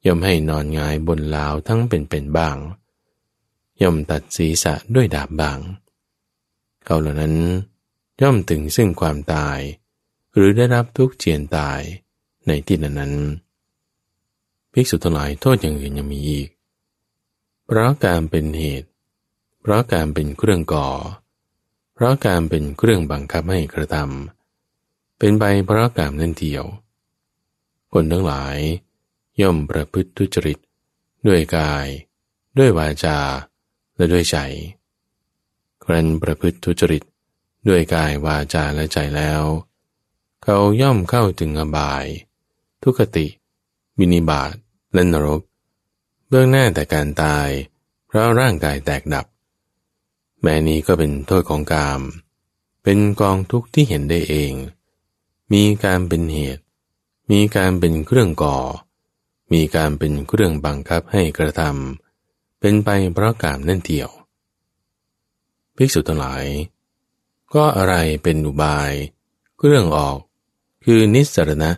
[0.06, 2.58] ย่อมให้นอนงายบนลาวทั้งเป็นๆบ้าง
[3.82, 5.60] ย่อมตัดศีรษะด้วยดาบบ้าง
[6.86, 7.36] เขาเหล่านั้น
[8.22, 9.60] ย่อมถึงซึ่งความตาย
[10.34, 11.82] หรือได้รับทุกเจียนตาย
[12.48, 13.14] ในที่นั้นนั้น
[14.72, 16.50] ภิกษุทั้งหลายโทษอย่างอื่นยังมีอีก
[17.68, 18.90] เพราะการเป็นเหตุ
[19.62, 20.90] เพราะการเป็นเครื่องก่อ
[21.94, 26.66] เพราะการเป็นเครื่องบังคับให้กระทำเป็นไปเพราะการนั่นเดียว
[27.94, 28.58] คนทั้งหลาย
[29.42, 30.58] ย่อมประพฤติทุจริต
[31.28, 31.88] ด้วยกาย
[32.58, 33.18] ด้วยวาจา
[33.96, 34.38] และด้วยใจ
[35.84, 37.04] ครั้นประพฤติทุจริต
[37.68, 39.42] ด้วยกายวาจาและใจแล้ว
[40.44, 42.06] เขาย่อมเข้าถึงอบาย
[42.84, 43.28] ทุกติ
[43.98, 44.54] มินิบาต
[44.94, 45.42] และนรก
[46.30, 47.50] เบื้องหน้าแต่การตาย
[48.08, 49.26] เพราะร่างกายแตกดับ
[50.42, 52.02] แม้นี้ก็เป็นโทษของกาม
[52.84, 54.54] เป็นกองทุกข์ที่เห็นได้เอง
[55.54, 56.64] มีการเป็นเหตุ
[57.32, 58.58] มีการเป็นเครื่องก่อ
[59.54, 64.10] มีการเป็นเครื่องบังคับให้กระทำเป็นไปเพราะกามนั่นเดียว
[65.76, 66.46] ภิกษุทั้งหลาย
[67.54, 68.92] ก็อะไรเป็นอุบาย
[69.58, 70.18] เครื่องออก
[70.86, 71.72] คือนิสรณะ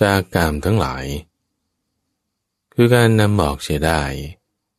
[0.00, 1.04] จากกามทั้งหลาย
[2.78, 4.02] คือการนำออกเสียได้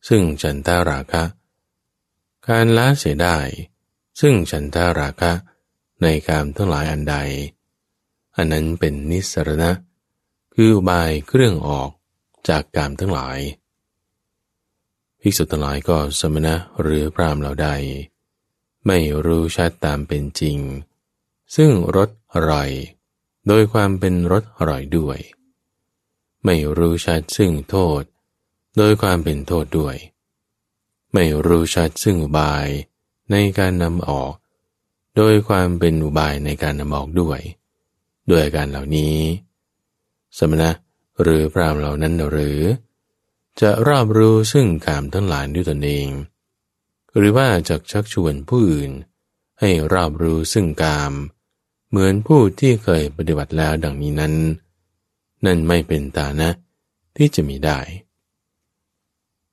[0.08, 1.24] ซึ่งฉันทาราคะ
[2.48, 3.38] การละเสียได้
[4.20, 5.32] ซึ่งฉันทาราคะ
[6.02, 7.16] ในกามทั้งหลายอันใด
[8.36, 9.70] อันนั้นเป็นนิสรณะ
[10.54, 11.90] คืออุบายเครื่องออก
[12.48, 13.38] จากกามทั้งหลาย
[15.20, 17.68] ภิกษุทั้งหลายก็สมณะหรือพรามเหล่าใด
[18.86, 20.58] ไม่รู้ชัดตามเป็นจริง
[21.56, 22.70] ซึ่งรสอร่อย
[23.46, 25.18] โดยความเป็นรสอร่อยด้วย
[26.50, 28.02] ไม่รู้ชัดซึ่งโทษ
[28.76, 29.96] โดยความเป็นโทษด้วย
[31.12, 32.66] ไม่รู้ชัดซึ่งอุบาย
[33.30, 34.32] ในการนำออก
[35.16, 37.40] โดยความเป็นอุบายในการนำออกด้วย
[38.30, 39.16] ด้วยการเหล่านี้
[40.38, 40.70] สมณะ
[41.22, 42.60] หรือพรามเหล่านั้นหรือ
[43.60, 46.08] จะรอบรู้ซึ่งกามทั้งหลายด้วยตนเอง
[47.16, 48.90] หรือว่าจะชักชวนผู้อื่น
[49.60, 51.12] ให้รอบรู้ซึ่งกาม
[51.88, 54.34] เหมือนผู้ที่เคยปฏิบัติแล้วดังนี้นั้น
[55.44, 56.50] นั่นไม่เป็นตานะ
[57.16, 57.78] ที่จะมีได้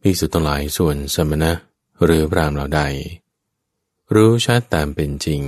[0.02, 1.52] ภิกษุทั้งหลายส่วนสมณะ
[2.04, 2.82] หรือพรามเหล่าใด
[4.16, 5.42] รู้ชัดตามเป็นจริง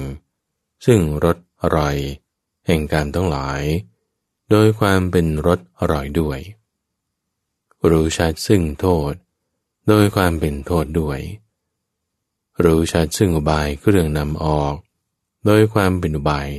[0.86, 1.96] ซึ่งรสอร่อย
[2.66, 3.62] แห่งการทั้งหลาย
[4.50, 6.40] โดยความเป็นรสอร่อยด้วย
[7.90, 9.14] รู้ชัดซึ่งโทษ
[9.88, 11.20] โดยความเป็นโทษด้วย
[12.64, 14.76] รู้ชัดซึ่งอุบายเครื่องนำออก
[15.46, 16.50] โดยความเป็นอุบาย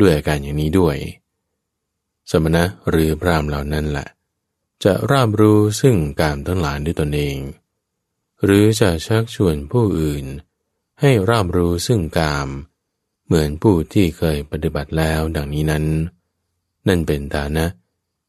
[0.00, 0.96] ด้วยอาการอย่างนี้ด้วย
[2.30, 4.08] สมณะหรือพรามเหล่านั้นแหละ
[4.84, 7.38] จะราบรู้ซึ่งการทั้งหลายด้วยตนเอง
[8.44, 10.24] หรือจะชักชวนผู้อื่น
[11.00, 12.48] ให้ราบรู้ซึ่งกาม
[13.26, 15.84] เหมือนผู้ที่เคยปฏิบัติแล้วดังนี้นั้น
[16.88, 17.64] นั่นเป็นฐานะ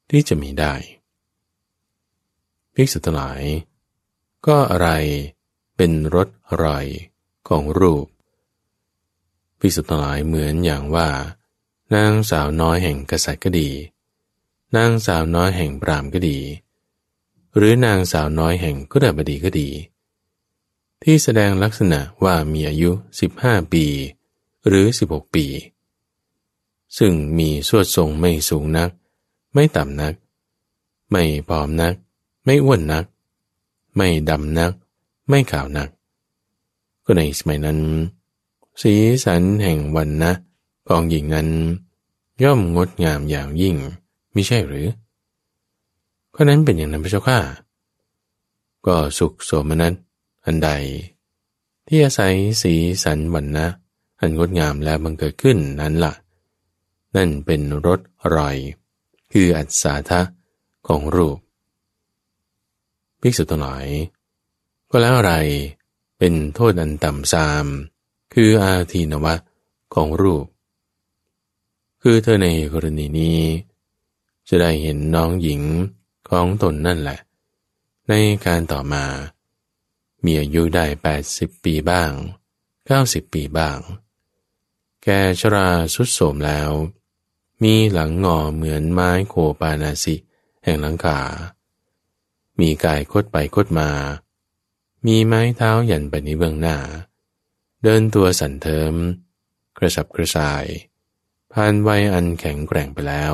[0.09, 0.73] ที่จะมีได้
[2.75, 3.41] ภิกษุทั้งหลาย
[4.47, 4.89] ก็อะไร
[5.77, 6.85] เป็นรสอร่อย
[7.47, 8.05] ของรูป
[9.59, 11.07] ภิกษุทั้งหลายเหมือนอย่างว่า
[11.93, 13.69] นางสาวน้อยแห่งกษัตริย์ก็ดี
[14.75, 16.39] นางสาวน้อยแห่งปรามก็ดี
[17.55, 19.69] หรือนางสาวน้อยแห่งกุฎบดีก็ดี
[21.03, 22.91] ที่แสดงลักษณะว่ามีอายุ
[23.31, 23.85] 15 ปี
[24.67, 25.45] หรือ 16 ปี
[26.97, 28.89] ซึ่งมีสวดทรงไม่สูงนัก
[29.53, 30.13] ไม่ต่ำนัก
[31.09, 31.95] ไม่ผอมนัก
[32.43, 33.05] ไม่อ้วนนัก
[33.95, 34.73] ไม่ดำนัก
[35.29, 35.89] ไม่ขาวนัก
[37.05, 37.79] ก็ในสมัยนั้น
[38.81, 38.93] สี
[39.23, 40.31] สันแห่งวันนะ
[40.89, 41.47] กองหญิงนั้น
[42.43, 43.75] ย่อมงดงามอย่างยิ่ง
[44.35, 44.87] มิใช่หรือ
[46.33, 47.39] ข้อนั้นเป็นอย่างนั้นพระเจ้าข้า
[48.85, 49.93] ก็สุขโสมนัส
[50.45, 50.69] อันใด
[51.87, 53.67] ที่อาศัยสีสันวันนะ
[54.19, 56.13] อันงดงามและบังเกิดขึ้นนั้นละ่ะ
[57.15, 58.55] นั่นเป็นรสอร่อย
[59.31, 60.21] คืออัศาทะ
[60.87, 61.37] ของรูป
[63.21, 63.87] ภิกษุทั้งหลาย
[64.91, 65.33] ก็แล้วอะไร
[66.17, 67.65] เป็นโทษอันต่ำซาม
[68.33, 69.35] คืออาทีนวะ
[69.93, 70.45] ของรูป
[72.07, 73.39] คือเธอในกรณีนี้
[74.47, 75.61] จะได้เห็นน้องหญิง
[76.29, 77.19] ของตนนั่นแหละ
[78.09, 78.13] ใน
[78.45, 79.05] การต่อมา
[80.25, 80.85] มีอายุได้
[81.25, 82.11] 80 ปีบ้าง
[82.71, 83.77] 90 ปีบ้าง
[85.03, 85.07] แก
[85.39, 86.69] ชราสุดโสมแล้ว
[87.63, 90.15] มีหลังงอเหมือนไม้โคปานาสิ
[90.63, 91.19] แห่งหลังคา
[92.59, 93.89] มีกายคดไปคดมา
[95.05, 96.77] มีไม้เท้าหยันไปในเบื้องหน้า
[97.83, 98.93] เดินตัวสั่นเทิม
[99.77, 100.67] กระสับกระส่าย
[101.57, 103.33] ผ่านวัยอันแข็งแกร่งไปแล้ว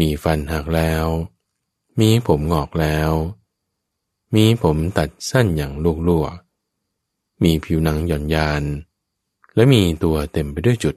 [0.00, 1.06] มีฟันหักแล้ว
[2.00, 3.10] มีผมงอกแล้ว
[4.34, 6.34] มีผมตัดสั้นอย่างลูกลวก
[7.42, 8.62] มีผิวหนังหย่อนยาน
[9.54, 10.96] และมีตัวเต็มไปด้วยจุด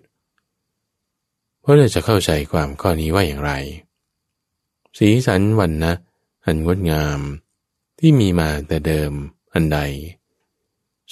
[1.61, 3.51] เพราะเราจะเข้าใจความข้อนี้ว่าอย่างไร
[4.97, 5.93] สีสันวันนะ
[6.45, 7.19] อันงดงาม
[7.99, 9.11] ที่มีมาแต่เดิม
[9.53, 9.79] อันใด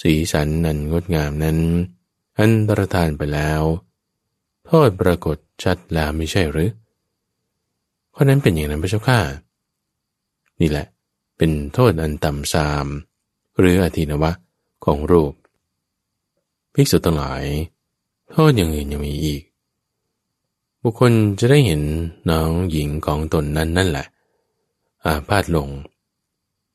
[0.02, 1.58] สีสันนันงดงามนั้น
[2.38, 3.62] อันตรธานไปแล้ว
[4.66, 6.70] โทษปรากฏชัดแล้วไม่ใช่หรือ
[8.10, 9.20] เพราะนั้นเป็นอย่างนั้นพระเจ้าข้า
[10.60, 10.86] นี่แหละ
[11.36, 12.86] เป็นโทษอันต่ำซาม
[13.58, 14.30] หรืออธินวะ
[14.84, 15.32] ของรูป
[16.74, 17.44] ภิกษุทั้งหลาย
[18.30, 19.42] โทษอย่างอื่นยังมีอีก
[20.82, 21.82] บุคคลจะได้เห็น
[22.30, 24.06] น้องหญิงของตนนั้นนั่นแหละ
[25.04, 25.68] อาพาธลง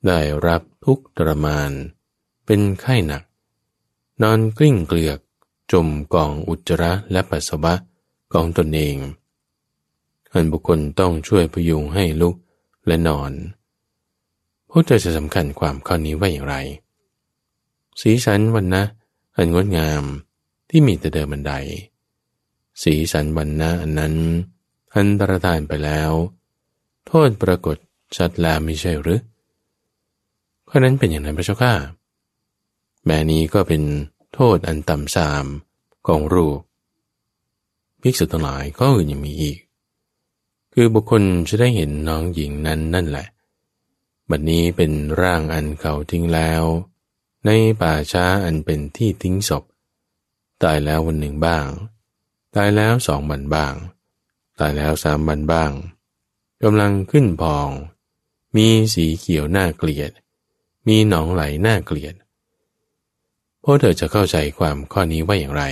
[0.07, 1.71] ได้รับทุกทรมาน
[2.45, 3.23] เป็นไข้หนัก
[4.21, 5.19] นอนกลิ้งเกลือก
[5.71, 7.73] จมกองอุจจาระและปัสสาวะ
[8.33, 8.97] กองตนเอง
[10.33, 12.35] อันบุคคลต้องช่วยพยุงให้ลุก
[12.87, 13.31] และนอน
[14.69, 16.55] พวกเธอจะสำคัญความข้อนี้ว่าอย่างไร
[18.01, 18.83] สีสันวันนะ
[19.35, 20.03] อันงดงาม
[20.69, 21.53] ที่มีแต่เดิมบันได
[22.83, 24.15] สีสันวันนะอันนั้น
[24.95, 26.11] อันตรธานไปแล้ว
[27.07, 27.77] โทษปรากฏ
[28.17, 29.21] ชัดแล้วไม่ใช่หรือ
[30.69, 31.73] ข้อนั้นเป็นอย่างไรพระเจ้าข้า
[33.05, 33.81] แม่นี้ก็เป็น
[34.33, 35.45] โทษอันต่ำสาม
[36.07, 36.59] ของรูป
[38.01, 39.57] ภิกษุทั้งหลายก็อื่นยังมีอีก
[40.73, 43.27] คือบุคคลจะได้เห็นน้องหญิงนั้นนั่นแหละ
[44.29, 44.91] บัดนี้เป็น
[45.21, 46.63] ร่างอันเขาทิ้งแล้ว
[47.45, 47.49] ใน
[47.81, 49.63] ป่าช้าอันเป็นที่ทิ้งศพ
[50.63, 51.67] ตายแล้ววันหนึ่งบ้าง
[52.55, 53.73] ตายแล้วสองวันบ้าง
[54.59, 55.71] ตายแล้วสามวันบ้าง
[56.63, 57.69] กำลังขึ้นพอง
[58.55, 60.11] มีสีเขียวน้าเกลียด
[60.87, 62.15] มีหนองไหลหน้าเกลียด
[63.63, 65.63] พวกเธอจะเข้าใจความข้อนี้ว่าอย่างไร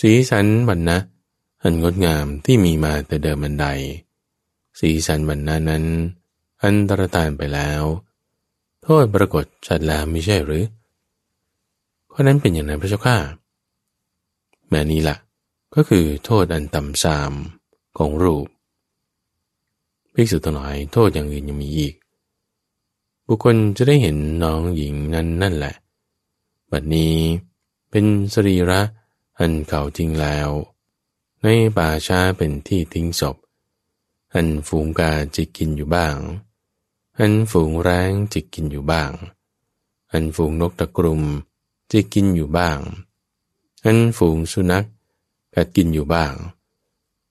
[0.00, 0.98] สีสันวันนะ
[1.62, 3.66] อันงดงามที่มีมาแต่เดิมบันได
[4.80, 5.84] สีสันวันนะนั้น
[6.62, 7.82] อันตรธานไปแล้ว
[8.82, 10.64] โทษปรากฏชัดแล้วไม่ใช่หรือ
[12.12, 13.16] ข้อนั้นเป็นอย่างไรพระเจ้าข้า
[14.68, 15.16] แม่นี้ละ่ะ
[15.74, 17.32] ก็คือโทษอันต่ำซาม
[17.98, 18.46] ของรูป
[20.14, 21.94] ภิกษุทั้งหลายโทษอย่างอื่นยังมีอีก
[23.26, 25.74] บุคคลจะได้เห็นน้องหญิงนั้นนั่นแหละ
[26.70, 27.18] บัดนี้
[27.90, 28.80] เป็นสรีระ
[29.38, 30.50] อันเขาทิ้งแล้ว
[31.42, 33.36] ในป่าช้าเป็นที่ทิ้งศพ
[34.34, 36.16] อันฝูงกาจิกกินอยู่บ้าง
[37.18, 39.12] อันฝูงแร้งจิกกินอยู่บ้าง
[40.12, 41.22] อันฝูงนกตะกรุม
[41.90, 42.78] จิกกินอยู่บ้าง
[43.84, 44.86] อันฝูงสุนัข
[45.54, 46.34] กัดกินอยู่บ้าง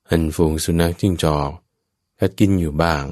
[0.09, 1.49] อันฝูงสุนัขจิ้งจอก
[2.19, 3.05] กัดกินอยู่บ้าง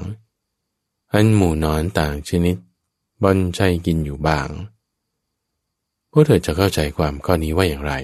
[1.12, 2.56] อันหมูนอนต่างชนิด
[3.22, 4.48] บอนชัยกินอยู่บ้าง
[6.16, 7.94] พวกเธอจะเข้าใจความข้อนี้ว่าอย่างไร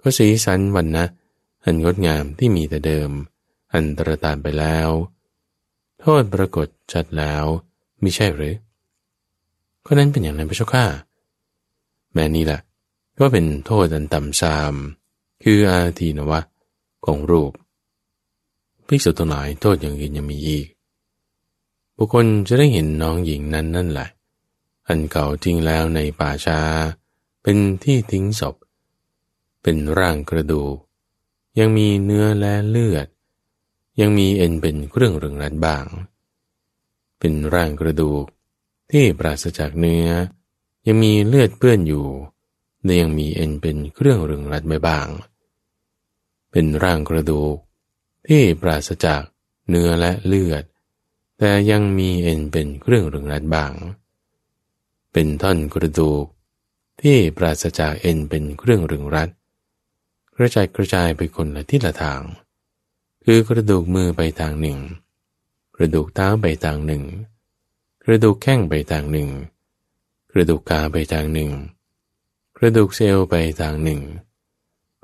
[0.00, 1.04] ก็สีสันวันนะ
[1.64, 3.10] อันงดงามที่มีแต่เดิม
[3.74, 4.88] อันตรธานไปแล้ว
[6.00, 7.44] โทษปรากฏชัดแล้ว
[8.02, 8.56] มิใช่หรือ
[9.84, 10.84] ก็นั้นเป็นอย่างนั้นพระเจ้าข้า
[12.12, 12.60] แม้นี้แหละ
[13.18, 14.74] ก็เป็นโทษอันต่ำซาม
[15.42, 16.40] คืออาทีนวะ
[17.06, 17.52] ของรูป
[18.86, 20.66] ภิกษุทั้งหลายโทษอย่างอื่นยังมีอีก
[21.96, 24.08] บุคคลจะได้เห็นน้องหญิงนั้นนั่นแหละ
[24.88, 26.60] อันเก่าทิ้งแล้วในป่าช้า
[27.42, 28.56] เป็นที่ทิ้งศพ
[29.62, 30.76] เป็นร่างกระดูก
[31.58, 33.06] ยังมีเนื้อและเลือด
[34.00, 35.86] ยังมีเอ็นเป็นเครื่องรึงรัดบาง
[37.18, 38.24] เป็นร่างกระดูก
[38.90, 40.06] ที่ปราศจากเนื้อ
[40.86, 42.06] ยังมีเลือดเปื้อนอยู่
[42.84, 45.08] และยังมีเอ็นเป็นเครื่องรึงรัดไม่บ้าง
[46.50, 47.56] เป็นร่างกระดูก
[48.26, 49.22] ที่ปราศจาก
[49.68, 50.64] เนื้อและเลือด
[51.38, 53.72] แต่ยังมีเอ็นเป็นเครื่องรึงรัดบ้าง
[55.20, 56.24] เป็นท่อนกระดูก
[57.02, 59.30] ที่ปราศจากเอ็นเป็นเครื่องรึงรัด
[60.36, 62.22] กระจายกระจายไปคนละทิศละทาง
[63.24, 64.78] คือกระดูกมือไปทางหนึ่ง
[65.76, 67.02] กระดูกเท้าไปทางหนึ่ง
[68.04, 69.28] กระดูกแข้งไปทางหนึ่ง
[70.32, 71.50] กระดูกขาไปทางหนึ่ง
[72.56, 74.00] กระดูกเซลล์ไปทางหนึ่ง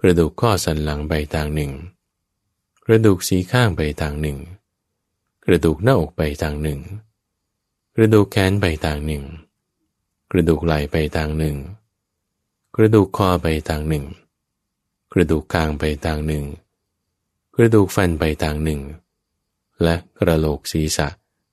[0.00, 1.72] กระดูกข้อสันหลังไปทางหนึ่ง
[2.84, 4.38] กระดูกสีข้างไปทางหนึ่ง
[5.44, 6.80] กระดูกหน้าอกไปทางหนึ่ง
[7.94, 9.24] กระดูกแขนไปทางหนึ่ง
[10.36, 11.56] กระดูกไหล่ไปทางหนึ่ง
[12.76, 14.04] กระดูกคอไปทางหนึ่ง
[15.12, 16.44] กระดูกกลางไปทางหนึ่ง
[17.56, 18.80] กระดูกฟันไปทางหนึ่ง
[19.82, 21.08] และกระโหลกศีรษะ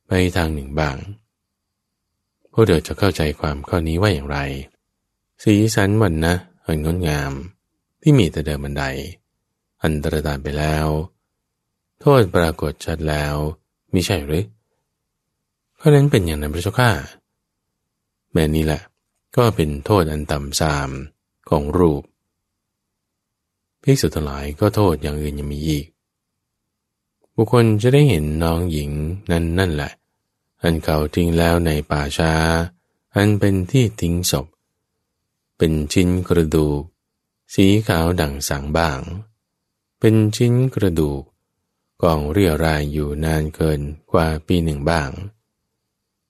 [0.07, 0.97] ไปทางหนึ่งบาง
[2.51, 4.39] พวกเดี๋ยวจะเข้าใจความข้อนี้ว่าอย่างไร
[5.43, 6.33] สีสันวันนะ
[6.65, 7.31] อันงดงาม
[8.01, 8.83] ที่มีแต่เดิมบันได
[9.83, 10.87] อันตรธานไปแล้ว
[11.99, 13.35] โทษปรากฏชัดแล้ว
[13.93, 14.45] มิใช่หรือ
[15.79, 16.91] ข้อนั้นเป็นอย่างนั้นพระเจ้าข้า
[18.33, 18.81] แม่นี้แหละ
[19.35, 20.89] ก็เป็นโทษอันต่ำสาม
[21.49, 22.03] ของรูป
[23.83, 25.85] ภิกษุทั้งหลายก็โทษอย่างอื่นยังมีอีก
[27.35, 28.91] บุคคลจะได้เห็นน้องหญิง
[29.31, 29.91] นั้นนั่นแหละ
[30.61, 32.33] อันเขาทิ้งแล้วในป่าช้า
[33.15, 34.47] อันเป็นที่ทิ้งศพ
[35.57, 36.81] เป็นชิ้นกระดูก
[37.53, 38.99] สีขาวดั่งสังบ้าง
[39.99, 41.21] เป็นชิ้นกระดูก
[42.01, 45.09] กองเรียรายอยู่นานเกินกว่าปีหนึ่งบ้าง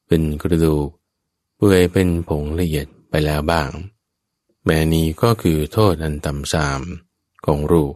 [0.07, 0.89] เป็นกระดูก
[1.63, 3.69] เปื่อยเป็นผงละเอียดไปแล้วบ้าง
[4.65, 6.81] แม้นี้ก็คือโทษอันต่ำสาม
[7.45, 7.95] ของรูป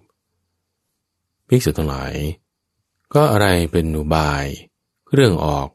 [1.48, 2.14] ภิกษุทั้งหลาย
[3.14, 4.46] ก็อะไรเป็นอุบาย
[5.08, 5.70] เครื่องออก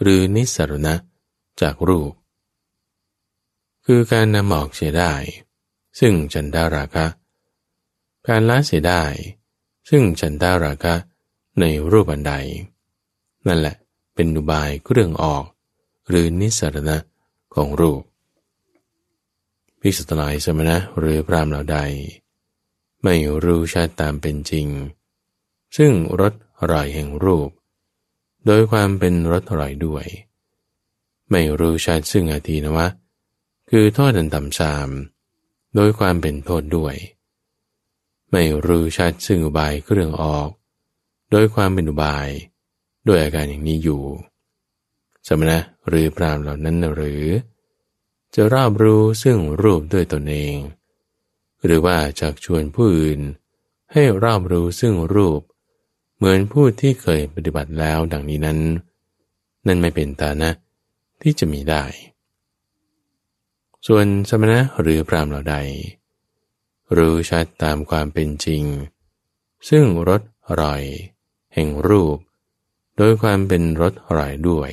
[0.00, 0.94] หรือนิสรณะ
[1.60, 2.12] จากรูป
[3.86, 5.12] คือการนำออกเสียได้
[6.00, 7.06] ซึ่งจันดาราคะ
[8.28, 9.04] การละเสียได้
[9.88, 10.94] ซึ่งจันดาราคะ
[11.60, 12.34] ในรูปอันใด
[13.46, 13.76] นั่นแหละ
[14.14, 15.44] เป็นอุบายเครื่องออก
[16.10, 16.96] หรือนิสรณะ
[17.54, 18.02] ของรูป
[19.80, 21.78] ภิกษุทั้งหลายสมณะหรือพรามเหล่าใด
[23.04, 24.66] ไม่รู้ชัดตามเป็นจริง
[25.76, 27.50] ซึ่งรสอร่อยแห่งรูป
[28.46, 30.06] โดยความเป็นรสอร่อยด้วย
[31.30, 32.88] ไม่รู้ชัดซึ่งอาทีนะวะ
[33.70, 34.88] คือโทษอันต่ำสาม
[35.74, 36.94] โดยความเป็นโทษด้วย
[38.30, 40.48] ไม่รู้ชัดซึ่งอุบายเครื่องออก
[41.30, 42.28] โดยความเป็นอุบาย
[43.06, 44.02] ด้วยอาการอย่างนี้อยู่
[45.28, 45.58] สมณะ
[45.90, 47.24] หรือพรามเหล่านั้นหรือ
[48.34, 50.56] จะรอบรู้ซึ่งรูปด้วยตนเอง
[51.64, 53.20] หรือว่าจากชวนผู้อื่น
[53.92, 55.40] ให้รอบรู้ซึ่งรูป
[56.16, 58.58] เหมือนผู้ที่เคยปฏิบัติแล้วดังนี้นั้น
[59.66, 60.50] นั่นไม่เป็นตานะ
[61.22, 61.84] ที่จะมีได้
[63.86, 65.56] ส่วนสมณะหรือพรามเหล่าใด
[66.96, 68.64] รู้ชัดตามความเป็นจริง
[69.68, 70.82] ซึ่งรสอร่อย
[71.54, 72.16] แห่งรูป
[72.96, 74.70] โดยความเป็นรสอร่อยด้วย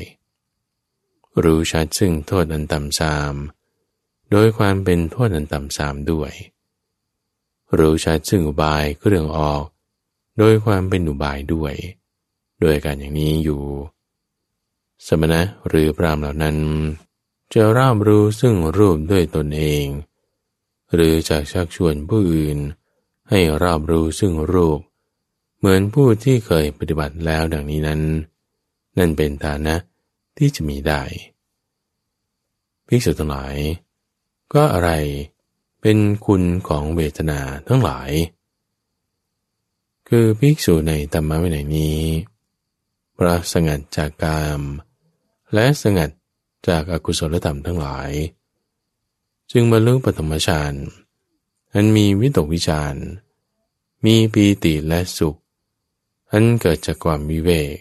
[1.44, 3.34] รู้ชัดซึ่งโทษอันต่ำสาม
[4.32, 6.32] โดยความเป็นโทษอันต่ำสามด้วย
[7.78, 9.64] รู้ชัดซึ่งอุบายเครื่องออก
[10.38, 11.74] โดยความเป็นอุบายด้วย
[12.62, 13.64] โดยการอย่างนี้อยู่
[15.08, 16.58] สมณะหรือพรามเหล่านั้น
[17.54, 19.86] จะราบรู้ซึ่งรูปด้วยตนเอง
[20.94, 22.58] หรือจะชักชวนผู้อื่น
[23.30, 24.80] ให้ราบรู้ซึ่งรูป
[25.58, 28.02] เหมือนผู้ที่เคยปฏิบัติแล้วดังนี้นั้น
[28.98, 29.76] นั่นเป็นฐานะ
[30.38, 31.04] ที่จะมีได้
[32.88, 33.56] ภิกษุทั้งหลาย
[34.54, 34.90] ก็อะไร
[35.82, 38.12] เป็นคุณของเวทนาทั้งหลาย
[40.08, 42.00] คือภิกษุในธรรมะวินัยนี้
[43.18, 44.62] พระสงัดจากกาม
[45.54, 46.10] และสงัด
[46.68, 48.12] จากอากุศลธรรมทั้งหลาย
[49.52, 50.74] จึงบรรลุปฐมฌาน
[51.74, 52.96] อันมีวิตกวิจาร
[54.06, 55.38] มีปีติและสุข
[56.32, 57.76] อันเกิดจากความวิเวก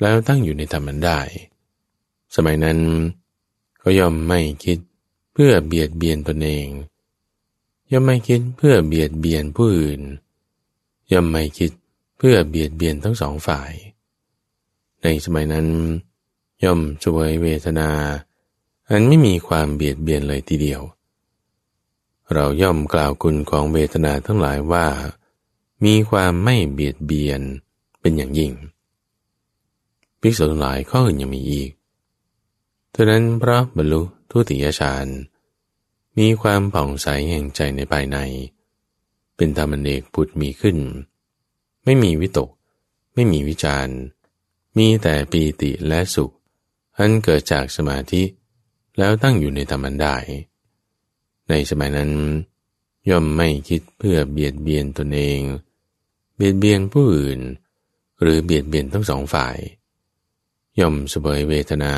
[0.00, 1.20] แล้วตั้งอยู่ในธรรมันได้
[2.34, 2.78] สมัยนั้น
[3.82, 4.78] ก็ย่อมไม่คิด
[5.32, 6.68] เพื่อเบียดเบียนตนเอง
[7.92, 10.00] ย่อมไม่คิดเพื่อเบียดเบียนผู้อื่น
[11.12, 11.72] ย่อมไม่คิด
[12.18, 13.72] เพื่อเบียดเบียนทั้งสองฝ่าย
[15.02, 15.66] ในสมัยนั้น
[16.64, 17.90] ย่อมช่วยเวทนา
[18.88, 20.82] อันไม่มีความเบียดเบียนเลยทีเดียว
[22.34, 24.86] เราย่อมกล่าวคุณของเวทนาทั้งหลายว่า
[25.84, 27.40] มีความไม่เบียดเบียน
[28.00, 28.52] เป็นอย่างยิ่ง
[30.20, 31.70] ภิกษุทั้งหลายข้ออื่นยังมีอีก
[32.94, 35.06] ฉะนั้นพระบรรลุทุติยฌาน
[36.18, 38.18] มีความผ่องใสแห่งใจในภายใน
[39.36, 40.78] เป็นธรรมเอกพุทธมีขึ้น
[41.84, 42.50] ไม่มีวิตก
[43.14, 43.88] ไม่มีวิจาร
[44.76, 46.32] มีแต่ปีติและสุข
[46.98, 48.22] อันเกิดจากสมาธิ
[48.98, 50.16] แล้วตั้งอยู่ในธรรมันได้
[51.48, 52.10] ในสมัยนั้น
[53.10, 55.40] ย่อมไม่คิดเพื่อเบียดเบียนตนเอง
[56.36, 57.40] เบียดเบียนผู้อื่น
[58.20, 59.56] หรือเบียดเบียนทั้งสองฝ่าย
[60.80, 61.94] ย่อมสบายเวทนา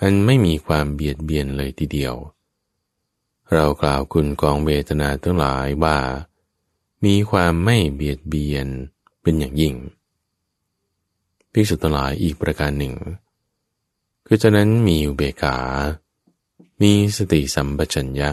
[0.00, 2.14] อันไม่มีความเบียดเบียนเลยทีเดียว
[3.52, 5.98] เรากล่าวคุณกองเวทนาทั้งหลายว่า
[7.04, 8.66] มีความไม่เบียดเบียน
[9.22, 9.74] เป็นอย่างยิ่ง
[11.52, 12.94] ภิกษุทั้งหลายอีกประการหนึ่ง
[14.26, 15.58] คือฉะนั้นมีอุเบกขา
[16.82, 18.30] มีสติสัมปชัญญะ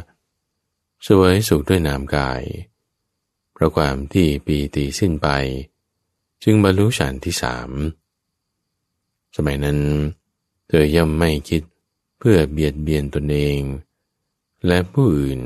[1.05, 2.41] สวยสุขด้วยนามกาย
[3.53, 5.27] เพราะความที่ปีติสิ้นไป
[6.43, 7.69] จึงบรรลุฌานที่สาม
[9.35, 9.79] สมัยนั้น
[10.67, 11.63] เธอย่อมไม่คิด
[12.19, 13.61] เพื่อเบียดเบียนตนเอง
[14.67, 15.41] และผู้อื่น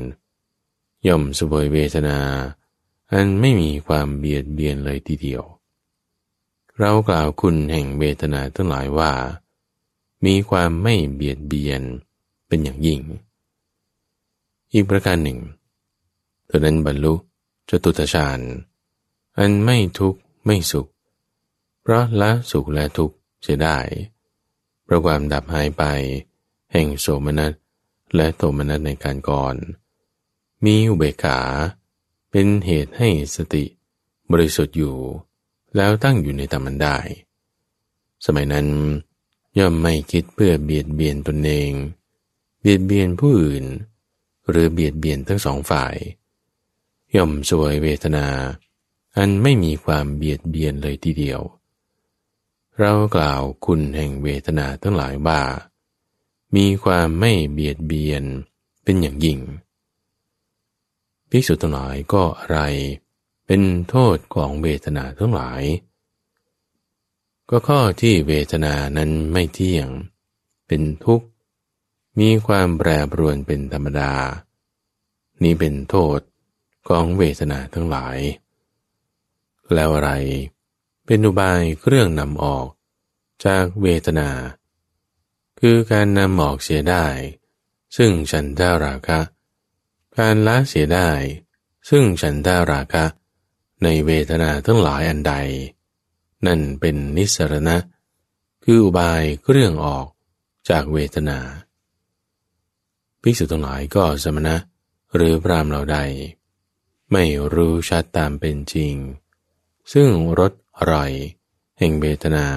[1.06, 2.18] ย่อมสวยเวทนา
[3.12, 5.42] อันไม่มีความเบียดเบียนเลยทีเดียว
[6.78, 9.12] เรากล่าวคุณแห่งเวทนาทั้งหลายว่า
[10.24, 11.82] มีความไม่เบียดเบียน
[12.46, 13.00] เป็นอย่างยิ่ง
[14.72, 15.38] อีกประการหนึ่ง
[16.46, 17.14] เธอนั้นบรรลุ
[17.68, 18.40] จตุตฌาน
[19.38, 20.88] อันไม่ทุกข์ไม่สุข
[21.82, 23.78] เพราะละสุขและทุกข์เสียได้
[24.84, 25.84] เพราะความดับหายไป
[26.72, 27.52] แห่งโสมนัส
[28.16, 29.56] และโทมนัสในการก่อน
[30.64, 31.40] มีอุเบกขา
[32.30, 33.64] เป็นเหตุให้สติ
[34.32, 34.96] บริสุทธิ์อยู่
[35.76, 36.96] แล้วตั้งอยู่ในธรรมันได้
[38.24, 38.66] สมัยนั้น
[39.58, 41.72] ย่อมไม่คิดเพื่อเบียดเบียนตนเอง
[42.60, 43.64] เบียดเบียนผู้อื่น
[44.48, 45.94] หรือเบียดเบียนทั้งสองฝ่าย
[47.16, 48.26] ย่อมสวยเวทนา
[49.16, 51.40] อันไม่มีความเบียดเบียนเลยทีเดียว
[52.84, 55.42] เรากล่าวคุณแห่งเวทนาทั้งหลายว่า
[56.56, 58.24] มีความไม่เบียดเบียน
[58.84, 59.38] เป็นอย่างยิ่ง
[61.30, 62.58] ภิกษุทั้งหลายก็อะไร
[63.46, 65.62] เป็นโทษของเวทนาทั้งหลาย
[67.50, 69.88] ก็ข้อที่เวทนานั้นไม่เที่ยง
[70.68, 71.26] เป็นทุกข์
[72.20, 74.12] มีความแปรปรวนเป็นธรรมดา
[75.42, 76.18] นี้เป็นโทษ
[76.88, 78.18] ของเวทนาทั้งหลาย
[79.74, 80.10] แล้วอะไร
[81.06, 82.66] เป็นอุบายเครื่องนำออก
[83.44, 84.30] จากเวทนา
[85.60, 87.06] คือการนำออกเสียได้
[87.96, 89.20] ซึ่งฉันทาราคะ
[90.18, 91.10] การละเสียได้
[91.88, 93.04] ซึ่งฉันทาราคะ
[93.82, 95.34] ในเวทนาทั้งหลายอันใด
[96.46, 97.76] นั่นเป็นนิสรณะ
[98.64, 100.06] คืออุบายเครื่องออก
[100.68, 101.38] จากเวทนา
[103.22, 104.56] ภิกษุทั้งหลายก็สมณะ
[105.14, 105.98] หรือพรามเหล่าใด
[107.12, 107.24] ไม่
[107.54, 108.94] รู้ชัดตามเป็นจริง
[109.92, 111.10] ซึ่งรส อร่อย
[111.78, 112.48] แห่งเวทนา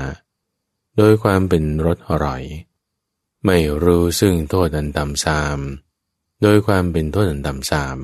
[0.97, 2.43] โดยความเป็นรสอร่อย
[3.45, 5.59] ไม่รู้ซึ่งโทษอันต่ำซาม
[6.41, 7.97] โดยความเป็นโทษอันต่ำซาม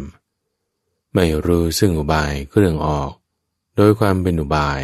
[1.16, 3.12] ไม่รู้ซึ่งอุบายเครื่องออก
[3.76, 4.82] โดยความเป็นอุบาย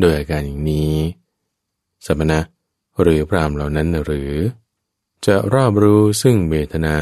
[0.00, 0.94] โดยอาการอย่างนี้
[2.06, 2.40] สมณะ
[3.00, 4.32] หรือพรามเหล่านั้นหรือ
[5.26, 6.96] จะรอบรู้ซึ่งเวทนา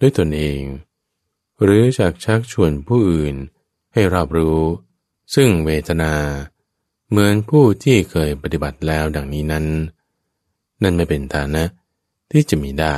[0.00, 0.62] ด้วยตนเอง
[1.62, 3.34] หรือจากชักชวนผู้อื่น
[3.92, 4.60] ให้รอบรู้
[5.34, 6.12] ซึ่งเวทนา
[7.10, 9.66] เหมือนผู้ที่เคยปฏิบัติแล้วดังนี้นั้น
[10.82, 11.64] นั่นไม่เป็นฐานะ
[12.30, 12.96] ที่จะมีได้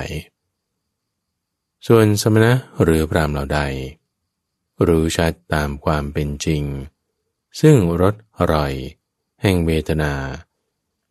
[1.87, 2.53] ส่วนสมณะ
[2.83, 3.61] หรือพรามเหล่าใด
[4.87, 6.63] รู้ชัดตามความเป็นจริง
[7.61, 8.73] ซึ่งรสอร่อย
[9.43, 10.13] แห่งเวทนา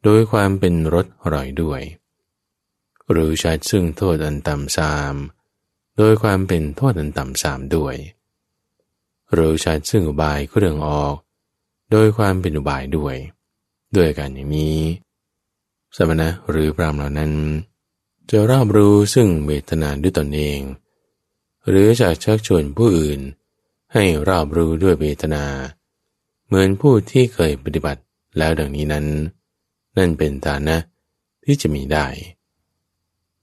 [0.04, 1.82] โดยความเป็นรสอร่อยด้วย
[3.16, 5.16] รู้ชัดซึ่งโทษอันต่ำสาม
[5.98, 7.96] โดยความเป็นโทษอันต่ำสามด้วย
[9.38, 11.16] รู้ชัดซึ่งอบายเครื่องออก
[11.92, 13.16] โดยความเป็นอุบายด้วย
[13.96, 14.80] ด้วยกันอย่างนี้
[15.96, 17.32] สมณะหรือพรามเหล่านั้น
[18.30, 20.60] จะรอบรู้ซึ่งเวทนาด้วยตนเอง
[21.68, 23.20] หรือจากชักชวนผู้อื่น
[23.94, 25.46] ให้รอบรู้ด้วยเวทนา
[26.46, 28.02] เหมือนผู้ที่เคยปฏิบัติ
[28.38, 29.06] แล้วดังนี้นั้น
[29.98, 30.78] นั่นเป็นฐานะ
[31.44, 32.08] ที่จะมีได้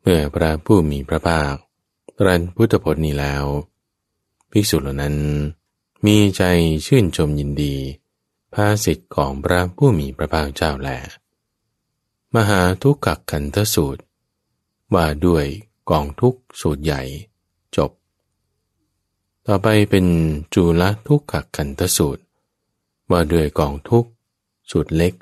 [0.00, 1.54] เมื่อพระผู้มีพระภาค
[2.18, 3.44] ตรัสพุทธพจน์นี้แล้ว
[4.50, 5.16] ภิกษุเหล่านั้น
[6.06, 6.42] มีใจ
[6.86, 7.74] ชื่นชมยินดี
[8.56, 10.90] ภาสิทธิ์ของพระผู้มีพระภาคเจ้าแล
[12.34, 14.02] มหาทุกขขันธสูตร
[14.94, 15.46] ว่าด้วย
[15.90, 17.02] กองทุกสูตรใหญ่
[17.76, 17.90] จบ
[19.46, 20.06] ต่อไปเป็น
[20.54, 22.22] จุลทุกขขันธสูตร
[23.10, 24.06] ว่าด้วยกองทุก
[24.70, 25.14] สูตรเล็ก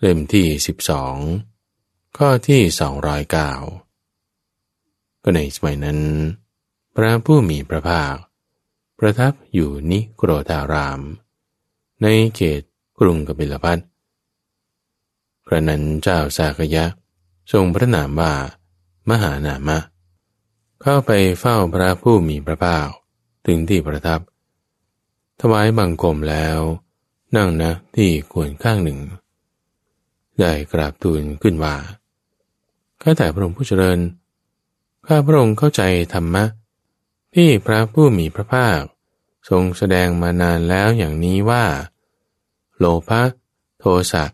[0.00, 1.14] เล่มที่สิบสอง
[2.16, 3.50] ข้อที่สองร้อยเก้า
[5.22, 5.98] ก็ในสมัยนั้น
[6.94, 8.14] พระผู้มีพระภาค
[8.98, 11.00] ประทับอยู่นิโครธาราม
[12.02, 12.62] ในเขต
[12.98, 13.78] กรุงกบิลพัท
[15.46, 16.84] พระนั้นเจ้าสากยะ
[17.52, 18.32] ทรงพระนามว่า
[19.10, 19.78] มหานามะ
[20.82, 22.88] เข้าไปเฝ้าพระผู้มีพระภาค
[23.46, 24.20] ถึงที่ประทับ
[25.40, 26.58] ถวายบังคมแล้ว
[27.36, 28.98] นั่งนะที่ควรข้างหนึ่ง
[30.40, 31.76] ได้กราบทูลขึ้นว่า
[33.02, 33.98] ข้าแต่พระองค์ผู้เจริญ
[35.06, 35.82] ข้าพระองค์เข้าใจ
[36.14, 36.44] ธรรมะ
[37.34, 38.80] ที่พระผู้มีพระภาค
[39.48, 41.64] ทรงแสดงมานานแล้วอย่างนี้ว่า
[42.78, 43.22] โลภะ
[43.78, 44.24] โทสะ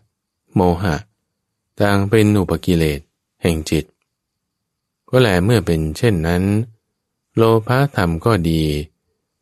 [0.55, 0.95] โมหะ
[1.79, 2.99] ต่างเป็นอุปกิเลส
[3.41, 3.85] แห่งจิต
[5.09, 6.43] ก็แลเมื่อเป็นเช่นนั้น
[7.35, 8.63] โลภะธรรมก็ดี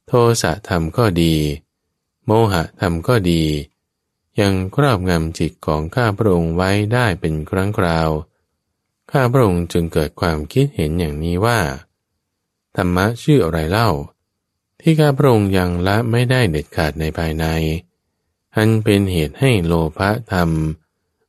[0.08, 1.36] โทสะธรรมก็ดี
[2.26, 3.44] โมหะธรรมก็ดี
[4.40, 8.10] ยังครอบงำจิตของข้าพระองค์ไว้ได้เป็นครั้งคราว
[9.12, 11.60] ข้าพระองค์จึงเกิดความคิดเห็นอย่างนี้ว่า
[12.76, 13.90] ธรรมะชื่ออะไรเล่า
[14.86, 17.46] ที่ข้าพระองค์ยังละไม่ได้เด็ดขาดในภายใน
[18.56, 20.50] อันเป็นเหตุให้โลภะธรรม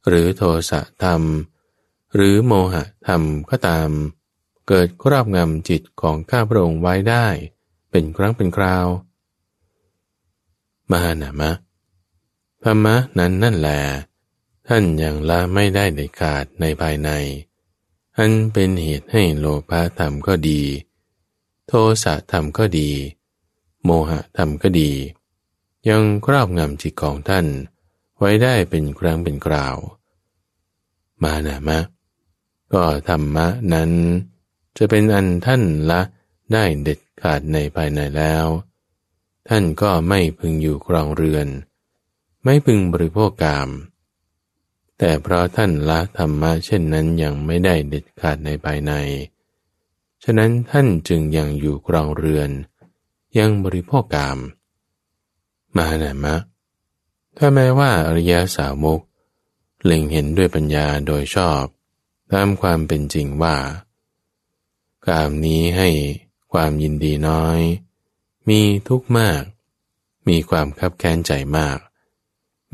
[0.08, 1.22] หรือโทสะธรรม
[2.14, 3.90] หรือโมหะธรรมก็ตาม
[4.68, 7.26] เกิดครอบงำจิตของข้าพระองค์ไว้ได้
[7.90, 8.86] เป็นครั้งเป็นคราว
[10.90, 11.50] มหานามะ
[12.64, 13.70] ธรรมะนั้นนั่นแหล
[14.68, 17.10] ท่านยังละไม่ได้เด็ดขาดในภายใน
[18.18, 20.62] อันเป็นเหตุให้โลภะธรรมก็ดี
[21.66, 21.72] โท
[22.04, 22.90] สะธรรมก็ดี
[23.84, 24.92] โมหะธรรมก็ดี
[25.88, 27.46] ยังครอบงำจิตของท่าน
[28.18, 29.76] ไว้ได้เป็นครั้งเป็นคราว
[31.22, 31.78] มานามะ
[32.72, 33.90] ก็ธรรมะนั้น
[34.76, 36.00] จะเป็นอันท่านละ
[36.52, 38.46] ได้เด็ดขาดในภายในแล้ว
[39.48, 41.48] ท่านก็ไม่พึงอยู่ครองเรือน
[42.44, 43.68] ไม่พึงบริโภคกาม
[44.98, 48.92] แต่เพราะท่านละธรรมะเช่นนั้นยังไม่ได้เด็ดขาดในภายใน
[50.24, 52.50] ฉะนั้นท่านจึงยังอยู่ครองเรือน
[53.38, 54.38] ยังบริโภคกาม
[55.76, 56.34] มหานามะ
[57.36, 59.00] ถ้าแม้ว่าอริยสาวก
[59.84, 61.62] เล็งเห็นด้วยปัญญาโดยชอบ
[62.32, 63.56] ตามความเป็นจริงว่า
[65.08, 65.88] กามนี้ให้
[66.52, 67.60] ความยินดีน้อย
[68.48, 69.42] มีทุกข์มาก
[70.28, 71.78] มีความคับแค้นใจมาก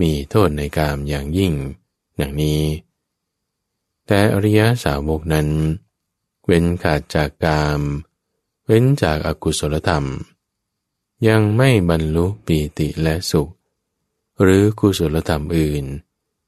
[0.01, 1.53] มีโทษในกามอย่างยิ่ง
[2.17, 2.63] อย่างนี้
[4.07, 5.49] แต่อริยสาวกนั้น
[6.45, 7.81] เว้นขาดจากกาม
[8.67, 10.07] เว้นจากอากุศลธรรม
[11.29, 13.51] ยังไม่บรรลุปีติและสุข
[14.43, 15.85] หรือกุศลธรรมอื่น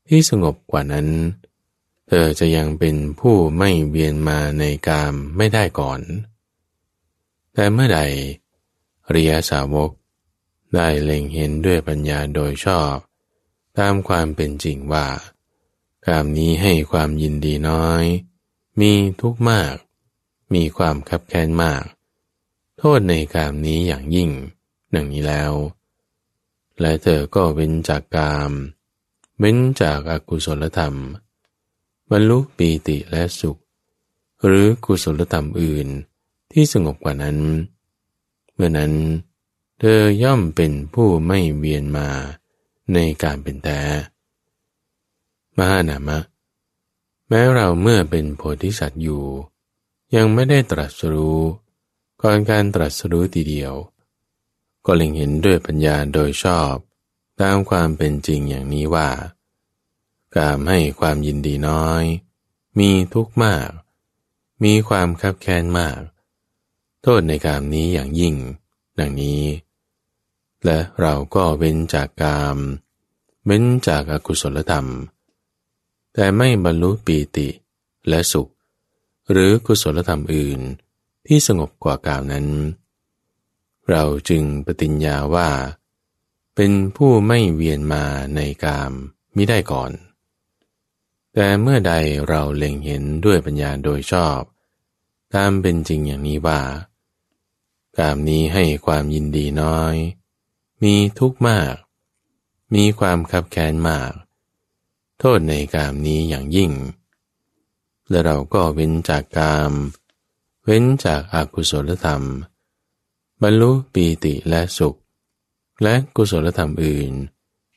[0.08, 1.08] ที่สงบกว่านั้น
[2.08, 6.00] เธอจะยังเป็นผู้ไม่เวียนมาในกามไม่ได้ก่อน
[7.52, 8.00] แต่เมื่อใด
[9.10, 9.90] เรียสาวก
[10.74, 12.94] ได้เล็งเห็นด้วยปัญญาโดยชอบ
[13.78, 15.06] ตามความเป็นจริงว่า
[16.06, 18.04] กามนี้ให้ความยินดีน้อย
[18.80, 19.74] มีทุกข์มาก
[20.54, 21.84] มีความคับแค้นมาก
[22.78, 24.30] โทษในกามนี้อย่างยิ่ง
[24.94, 25.52] ดังนี้แล้ว
[26.80, 28.52] และเธอก็เว้นจากกาม
[29.38, 30.94] เว้นจากอากุศลธรรม
[32.10, 33.58] บรรลุปีติและสุข
[34.44, 35.88] หรือกุศลธรรมอื่น
[36.52, 37.38] ที่สงบกว่านั้น
[38.54, 38.92] เมื่อนั้น
[39.78, 42.08] เธอย่อมเป็นผู้ไม่เวียนมา
[42.94, 43.80] ในการเป็นแต่
[45.58, 46.18] มหานามะ
[47.28, 49.24] แม้เราเมื่อเป็นโพธิสัตว์อยู่
[50.16, 51.40] ยังไม่ได้ตรัสรู้
[52.22, 53.74] ก่อนการตรัสรู้ทีเดียว
[54.86, 56.74] ก็เล็งเห็นด้วยปัญญาโดยชอบ
[57.40, 59.10] ตามความเป็นจริงอย่างนี้ว่า
[60.36, 62.04] กามให้ความยินดีน้อย
[62.78, 63.68] มีทุกข์มาก
[64.64, 66.00] มีความคับแค้นมาก
[67.02, 68.34] โทษในกามนี้อย่างยิ่ง
[68.98, 69.42] ดังนี้
[70.64, 72.58] และเราก็เว้นจากกาม
[73.46, 74.86] เว้นจากอากุศลธรรม
[76.14, 77.48] แต่ไม่บรรลุปีติ
[78.08, 78.48] และสุข
[79.30, 80.60] หรือกุศลธรรมอื่น
[81.26, 82.46] ที่สงบกว่ากามนั้น
[83.90, 85.50] เราจึงปฏิญญาว่า
[86.54, 88.04] เป็นผู้ไม่เวียนมา
[88.34, 88.92] ในกาม
[89.36, 89.90] มิได้ก่อน
[91.34, 91.92] แต่เมื่อใด
[92.28, 94.40] เราเล็งเห็นด้วยปัญญาโดยชอบ
[95.34, 96.62] ตามเป็นจริงอย่างนี้ว่า
[97.98, 99.94] กามนี้ให้ความยินดีน้อย
[100.82, 101.74] มีทุกข์มาก
[102.74, 104.12] มีความคับแค้นมาก
[105.18, 106.72] โทษในกามนี้อย่างยิ่ง
[108.08, 109.72] และเราก็เว้นจากกาม
[110.64, 112.22] เว้นจากอากุศลธรรม
[113.42, 114.98] บรรลุปีติและสุข
[115.82, 117.12] และกุศลธรรมอื่น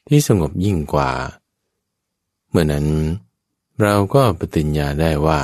[0.07, 1.11] ที่สงบยิ่งกว่า
[2.49, 2.87] เมื่อนั้น
[3.81, 5.41] เราก็ปฏิญญาได้ว่า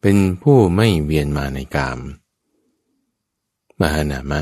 [0.00, 1.98] เป็นผู้ไม่เวียนมาในกาม
[3.80, 4.40] มหานามะ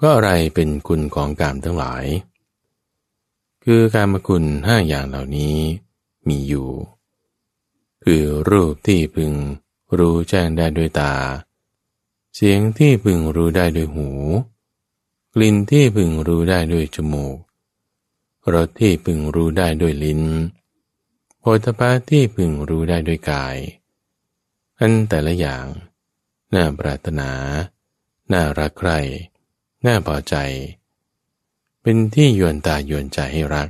[0.00, 2.04] ก็อะไรเป็นคุณของกามทั้งหลาย
[3.64, 5.56] คือการมคุณห้าอย่างเหล่านี้
[6.28, 6.68] มีอยู่
[8.04, 9.32] คือรูปที่พึง
[9.98, 11.14] รู้แจ้งได้ด้วยตา
[12.40, 14.08] เสียงที่พึงรู้ได้ด้วยหู
[15.34, 17.36] กลิ่นที่พึงรู้ได้ด้วยจมูก
[18.54, 20.22] รสที่พึงรู้ได้ด้วยลิ้น
[21.38, 23.56] โภฏฐะที่พึงรู้ได้ด้วยกาย
[24.78, 25.64] อันแต่ละอย่าง
[26.54, 27.30] น่าปรารถนา
[28.32, 28.98] น่ารักใคร่
[29.86, 30.36] น่าพอใจ
[31.82, 33.68] เป็นที่ยวนตายวนใจให้รัก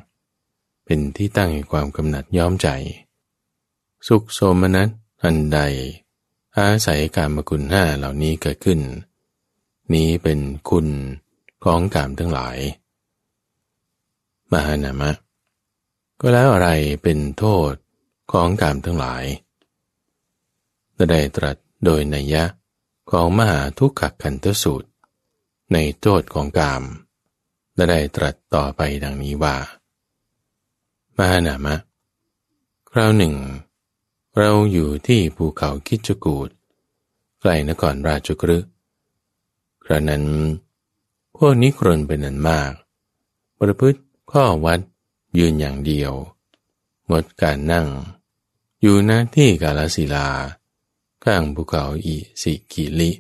[0.85, 2.69] เป็นที่ตั้งแห่งความกำหนัดย้อมใจ
[4.07, 4.89] สุขโสมนัส
[5.23, 5.61] อันใด
[6.59, 8.81] อาศัยการมกุลห้าเหล่านี้เกิดขึ้น
[9.95, 10.41] นี้เป็น
[10.71, 10.87] คุณ
[11.65, 12.59] ของกามทั้งหลาย
[14.53, 15.11] มหานามะ
[16.21, 16.71] ก็แล้วอะไร
[17.03, 17.73] เป็นโทษ
[18.33, 19.25] ของกามทั้งหลาย
[21.11, 22.45] ได้ตรัสโดยนัยยะ
[23.11, 24.89] ของมหาทุกขคันตสูตร
[25.73, 26.83] ในโทษของกาม
[27.75, 29.57] และได้ตรัสต่อไปดังนี้ว่า
[31.19, 31.75] มหานามะ
[32.91, 33.35] คราวหนึ่ง
[34.37, 36.49] เราอยู่ที่ภูเขาคิจกูด
[37.41, 38.71] ใกล้นครราชกฤห์
[39.85, 40.25] ครานั้น
[41.37, 42.73] พวกนิครนเป็นนันมาก
[43.61, 44.01] ประพฤติ
[44.33, 44.81] ข้อวัด
[45.39, 46.13] ยืนอย่างเดียว
[47.11, 47.89] งดการนั่ง
[48.81, 50.29] อยู่หน้าที่กาลสิลา
[51.25, 53.11] ข้างภูเขาอิสิกิลิ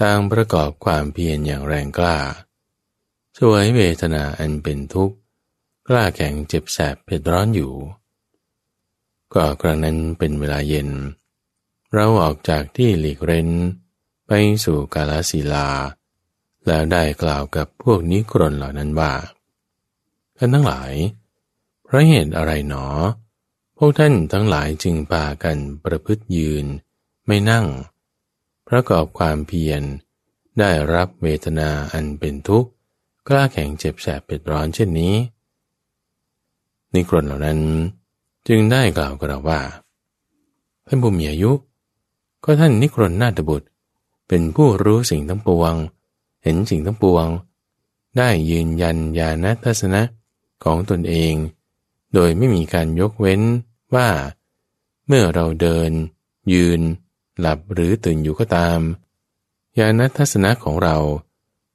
[0.00, 2.18] ต่างประกอบความเพียรอย่างแรงกล้า
[3.38, 5.16] สวยเวทนาอันเป็นทุกข์
[5.88, 7.72] กล้าแข็งเจ็บแสบเผ็ดร้อนอยู่
[9.34, 10.88] ก็ครั้งนั้นเป็นเวลาเย็น
[11.94, 13.48] เราออกจากที่หลีกเร้น
[14.26, 14.32] ไป
[14.64, 15.68] สู่กาลสิลา
[16.66, 19.12] แล้วได้กล่าวกับพวกนิกรนเหล่านั้นว่า
[20.36, 20.92] ท่านทั้งหลาย
[21.84, 22.86] เพราะเหตุอะไรหนอ
[23.78, 26.64] พวกท่านทั้งหลายจึงพากันประพฤติยืน
[27.26, 27.66] ไม่นั่ง
[28.68, 29.82] ประกอบความเพียร
[30.58, 32.70] ได้รับเวทนาอันเป็นทุกข์
[33.28, 35.14] กล้าแข็งเจ็บแสบเป็ดร้อนเช่นนี้
[36.94, 37.60] นิครนเหล่านั้น
[38.46, 39.60] จึงได้กล่าวกับเราว่า
[40.86, 41.52] ท่านผู้มีอายุ
[42.44, 43.68] ก็ท่านนิครนนาตบุตร
[44.28, 45.74] เป็นผู้รู้สิ่งทั้งปวง
[46.42, 47.26] เห็นสิ่งทั้งปวง
[48.16, 50.02] ได้ยืนยันญาณทัศนะ
[50.64, 51.34] ของตนเอง
[52.14, 53.40] โดยไม่มีการยกเว้น
[53.94, 54.08] ว่า
[55.06, 55.90] เมื่อเราเดิน
[56.52, 56.80] ยืน
[57.40, 58.80] หลับหรือตื่นอยู่ก็ตาม
[59.78, 60.96] ญาณทัศนะของเรา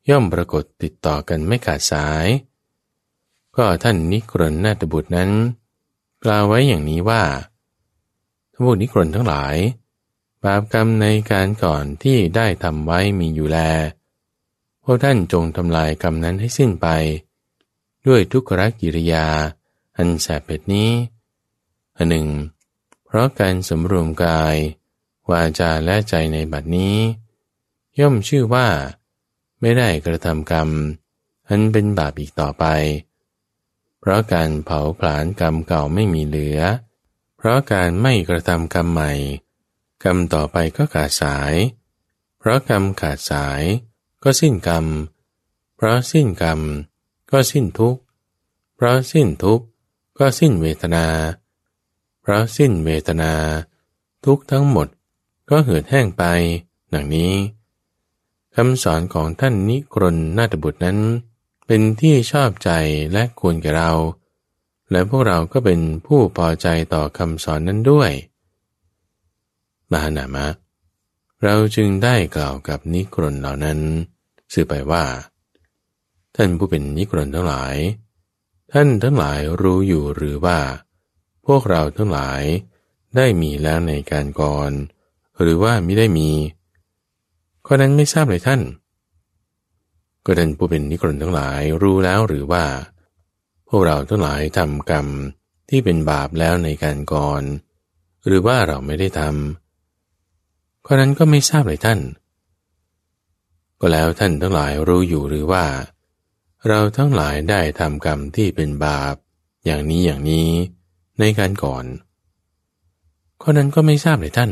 [0.09, 2.27] ย่อมปรากฏติดต่อกันไม่ขาดสาย
[3.55, 5.31] ก็ท่านนิครนนาตบุตรนั้น
[6.23, 7.23] กล่าวไว้อย่างนี้ว่า
[8.51, 9.55] ทั้งพวกนิครนทั้งหลาย
[10.43, 13.59] บาปกรรมในการก่อนที่ได้ทำไว้มีอยู่แล
[14.83, 16.87] พวกท่านจงทำลายกรรมนั้นให้สิ้นไป
[18.07, 18.51] ด้วยทุกข
[18.81, 19.27] กิริยา
[19.97, 20.91] อันแสบเผ็ดนี้
[21.97, 22.27] อันหนึ่ง
[23.05, 24.55] เพราะการสำรวมกาย
[25.31, 26.97] วาจาและใจในบัดนี้
[27.99, 28.67] ย่อมชื่อว่า
[29.61, 30.69] ไม่ได้กระทำกรรม
[31.49, 32.65] อันเป็นบาปอีกต่อไป
[34.05, 36.59] เพราะการเผาผลาญกรรมเก่าไม่มีเหลือ
[37.37, 39.11] เพราะการไม่กระทำกรรมใหม่
[40.03, 41.53] กรรมต่อไปก็ขาดสาย
[42.39, 43.61] เพราะกรรมขาดสาย
[44.23, 44.85] ก็สิ้นกรรม
[45.75, 46.59] เพราะสิ้นกรรม
[47.31, 48.01] ก็สิ้นทุกข์
[48.75, 49.65] เพราะสิ้นทุกข์
[50.17, 51.05] ก็สิ้นเวทนา
[52.21, 53.33] เพราะสิ้นเวทนา
[54.25, 54.87] ทุกทั้งหมด
[55.49, 56.23] ก็เหือดแห้งไป
[56.93, 57.33] ดังนี้
[58.55, 60.99] คำสอนของท่านนิกรนนาถบุตรนั้น
[61.67, 62.71] เป็นที่ชอบใจ
[63.13, 63.91] และควรแก่เรา
[64.91, 68.11] และพวกเราก็เป็นผู้พอใจต่อคำสอนนั้นด้วย
[69.91, 70.47] มหานามะ
[71.43, 73.79] เราจึงได้กล่าวกับนิกรนเหล่านั้น
[74.53, 75.05] สื่อไปว่า
[76.35, 77.75] ท่านผู้เป็นนิกรนทั้งหลาย
[78.71, 80.59] ท่านทั้งหลายรู้อยู่หรือว่า
[81.45, 82.41] พวกเราทั้งหลาย
[83.15, 84.71] ได้มีแล้วในการก่อน
[85.39, 86.29] หรือว่าไม่ได้มี
[87.65, 88.61] ข้อนั้นไม่ทราบเลยท่าน
[90.25, 92.65] ก็ท่านผู้เป็นนิกรนทั้งหลายรู้แล้วหรือว่า
[93.69, 95.07] พวกเราทั้งหลายทำกรรม
[95.69, 97.43] ที่เป็นบาปแล้วในการก่อน
[98.27, 101.99] หรือว่าเราไม่ได้ทำข้อนั้นก็ไม่ทราบเลยท่าน
[103.79, 105.65] ก็แล้วท่านทั้งหลายรู้อยู่หรือว่า
[106.67, 109.15] เราทั้งหลายได้ทำกรรมที่เป็นบาป
[109.65, 110.49] อย่างนี้อย่างนี้
[111.19, 111.85] ในการก่อน
[113.41, 114.51] ข้อนั้นก็ไม่ทราบเลยท่าน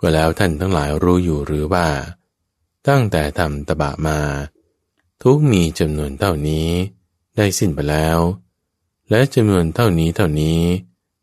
[0.00, 1.86] ก็แล้วท่านทั้งหลายรู้อยู่หรือว่า
[2.88, 4.20] ตั้งแต่ทำตบะมา
[5.22, 6.68] ทุกมีจำนวนเท่านี้
[7.36, 8.18] ได้สิ้นไปแล้ว
[9.10, 10.60] และจำนวนเท่านี้เท่านี้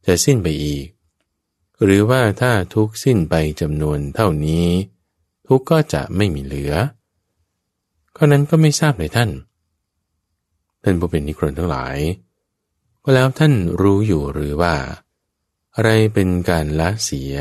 [0.06, 0.86] จะสิ้นไปอีก
[1.84, 4.68] หรือว่าถ้าทุกสิ้นไปจำนวนเท่านี้
[5.48, 6.74] ทุกก็จะไม่มีเหลือ
[8.16, 9.30] ข้อนั้นก็ไม่ทราบเลยท่าน
[10.84, 11.98] ท่านผู้เป็นนิครนทั้งหลาย
[13.04, 14.76] ก็แล้วท่านรู้อยู่หรือว่า
[15.76, 17.36] อะไรเป็นการละเสีย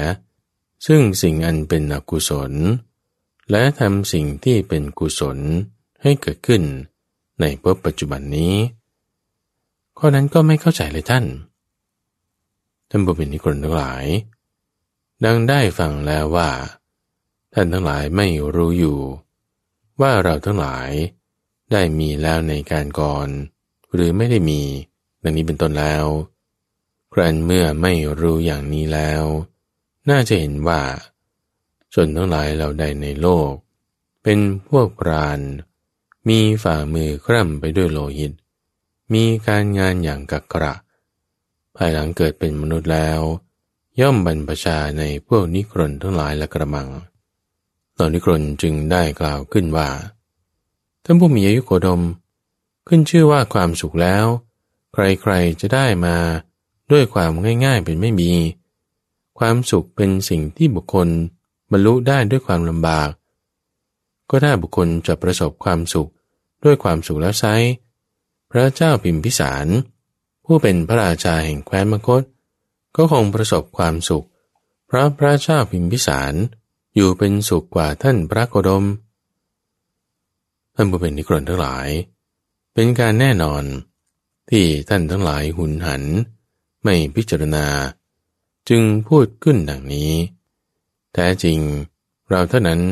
[0.87, 2.53] ซึ่งสิ่งอันเป็นอกุศล
[3.51, 5.39] และทำสิ่งที่เป็นกุศล
[6.03, 6.63] ให้เกิดขึ้น
[7.41, 8.55] ในพบปัจจุบันนี้
[9.99, 11.25] ข้อนั้นก็ไม่เข้าใจเลยท่าน
[12.91, 14.05] ท่านบุเป็นนิกรทั้งหลาย
[15.25, 16.51] ดังได้ฟังแล้วว่า
[17.55, 18.99] ท่านทั้งหลายไม่รู้อยู่
[20.01, 20.91] ว่าเราทั้งหลาย
[21.73, 23.29] ได้มีแล้วในการก่อน
[23.93, 24.63] หรือไม่ได้มี
[25.23, 26.05] ดังนี้เป็นต้นแล้ว
[27.13, 29.23] ครั้นเมื่อไม่รู้อย่างนี้แล้ว
[30.11, 30.81] น่าจะเห็นว่า
[31.97, 33.51] ชนทั้งหลายเราใดในโลก
[34.23, 34.39] เป็น
[34.69, 35.41] พวกปราณ
[36.29, 38.33] มีฝ่ามือคร่ำไปด้วยโลหิต
[39.13, 40.75] มีการงานอย่างกักกระ
[41.77, 43.21] ภายหลังเกิดเป็นมนุษย์แล้ว
[44.01, 46.89] ย่อมบรรพชาในพวกนิครนทั้งหลายและกระมัง
[47.99, 49.89] ตอนนิครนจึงได้กล่าวขึ้นว่า
[51.05, 52.03] ท่านผู้มีอายุโคดม
[52.89, 54.25] ขึ้นชื่อว่าความสุขแล้ว
[54.93, 56.17] ใครๆจะได้มา
[56.93, 57.31] ด้วยความ
[57.65, 58.33] ง่ายๆเป็นไม่มี
[59.39, 61.09] ความสุขเป็นสิ่งที่บุคคล
[61.71, 63.11] บรรลุได้ด้วยความลำบาก
[64.31, 66.11] ก็ถ้าบุคคลจะประสบความสุข
[66.65, 67.45] ด้วยความสุขแล้วไซ
[68.51, 69.67] พระเจ้าพิมพิสาร
[70.45, 72.23] ผู้เป็นพระราชาแห่งแคว้นมคต
[72.97, 74.27] ก็คงประสบความสุข
[74.87, 76.35] เพราะพระเจ้าพิมพิสาร
[76.95, 78.85] อยู่เป็นสุขกว่าท่านพระโคดม
[80.75, 81.89] ท่านผู้เป็นนิกรนทั้งหลาย
[82.75, 83.65] เป็นการแน่นอน
[84.51, 86.03] ที่ท่านทั้งหลายหุนหัน
[86.83, 87.67] ไม่พิจารณา
[88.69, 90.13] จึงพูดขึ้นดังนี้
[91.19, 91.61] แท้จริง
[92.29, 92.83] เราเท่านั้น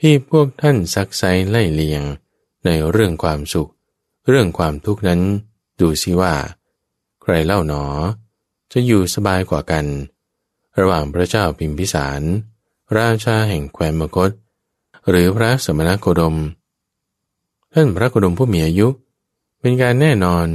[0.00, 2.02] ที่พวกท่านซักไซไล่เลียง
[2.64, 3.70] ในเรื่องความสุข
[4.28, 5.20] เรื่องความทุกข์นั้น
[5.80, 6.34] ดูสิว่า
[7.22, 7.84] ใครเล่าหนอ
[8.72, 9.84] จะอยู่สบายกว่ากัน
[10.78, 12.22] ระหว่างพระเจ้าพิมพิสาร
[12.98, 14.30] ราชาแห่งแคว้นมกต
[15.08, 16.36] หรือพระสมณโคดม
[17.72, 18.88] ท่านพระโคดมผู้มีอายุ
[19.60, 20.46] เป็นการแน่นอน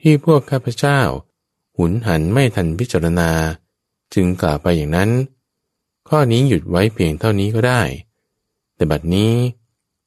[0.00, 1.00] ที่พวกข้าพเจ้า
[1.76, 3.30] หุนหันไม่ทันพิจารณา
[4.14, 5.10] จึงกล่าวไปอย่างนั้น
[6.08, 7.82] ข้อนี้หยุดไว้เพียงเท่านี้ก็ได้
[8.74, 9.32] แต่บัดนี้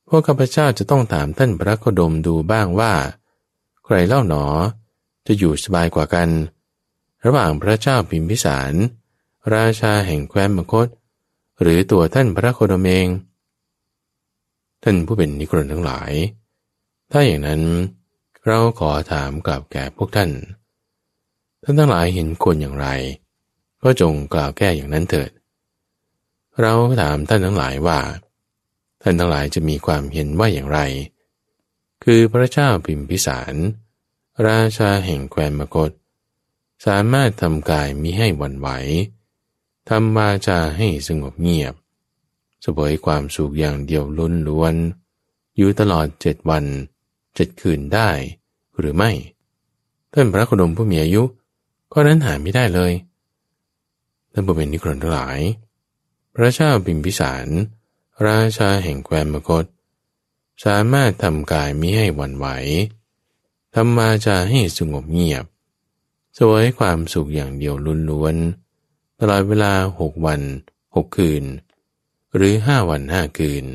[0.08, 2.94] พวกข้าพเจ้าจะต้องถามท่านพระโคดมดูบ้างว่า
[3.86, 4.46] ใครเล่าหนอ
[5.28, 6.30] จะอยู่สบายกว่ากัน
[7.26, 8.74] ระหว่างพระเจ้าพิมพิสาร
[9.56, 10.88] ราชาแห่งแคว้นมคต
[11.62, 13.08] หรือตัวท่านพระโคดมเอง
[14.84, 16.12] ท่านผู้เป็นนิกรนทั้งหลาย
[17.12, 17.62] ถ้าอย่างนั้น
[18.46, 20.30] เราขอถามกลับแก่พวกท่าน
[21.64, 22.88] ท่านทั้งหลายเห็นคนอย่างไร
[23.84, 25.32] ก็จงกล่าวแก้อย่างนั้นเถิด
[26.60, 28.00] เราถามท่านทั้งหลายว่า
[29.02, 30.80] ท่านทั้งหลายจะมีความเห็นว่าอย่างไร
[32.04, 33.56] คือพระเจ้าพิมพิสาร
[34.48, 35.92] ราชาแห่งแคว้นมกต
[36.86, 38.70] สามารถทำกายมิให้วันไหว
[39.90, 41.74] ทำวาจาให้สงบเงียบ
[42.66, 44.76] สวยความสุขอย่างเดียวล้นล้วน
[45.58, 46.66] อยู่ตลอดเจ็ดวัน
[47.36, 48.10] เจ็ดคืนได้
[48.78, 49.12] หรือไม่
[50.14, 51.24] ท่านพระโคดมผู้มีอายุ
[51.94, 52.92] ก็นั้นหาไม่ได้เลย
[54.32, 55.40] ท่านผู้เป็นนิครนทั้งหลาย
[56.36, 57.48] พระเจ้าพิมพิสาร
[58.28, 59.66] ราชาแห่งแคว้นมคต
[60.66, 62.48] สามารถทำกายมิให้วันไหว
[63.74, 65.46] ทำมาจาให้สงบเงียบ
[66.38, 68.36] สวยความสุขอย่างเดียวลุนล้วน
[69.20, 70.42] ตลอดเวลาหกวัน
[70.96, 71.44] หกคืน
[72.36, 73.66] หรือห้าวันห้าคืน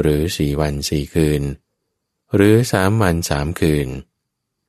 [0.00, 1.42] หรือสี่วันสี่คืน
[2.34, 3.88] หรือสามวันสามคืน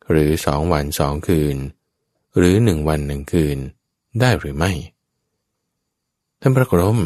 [0.10, 1.56] หรือสองวันสองคืน
[2.38, 3.58] หรือหนึ่งวันหนึ่งคืน
[4.20, 4.72] ได้หรือไม่
[6.42, 7.00] ท่านพระกรม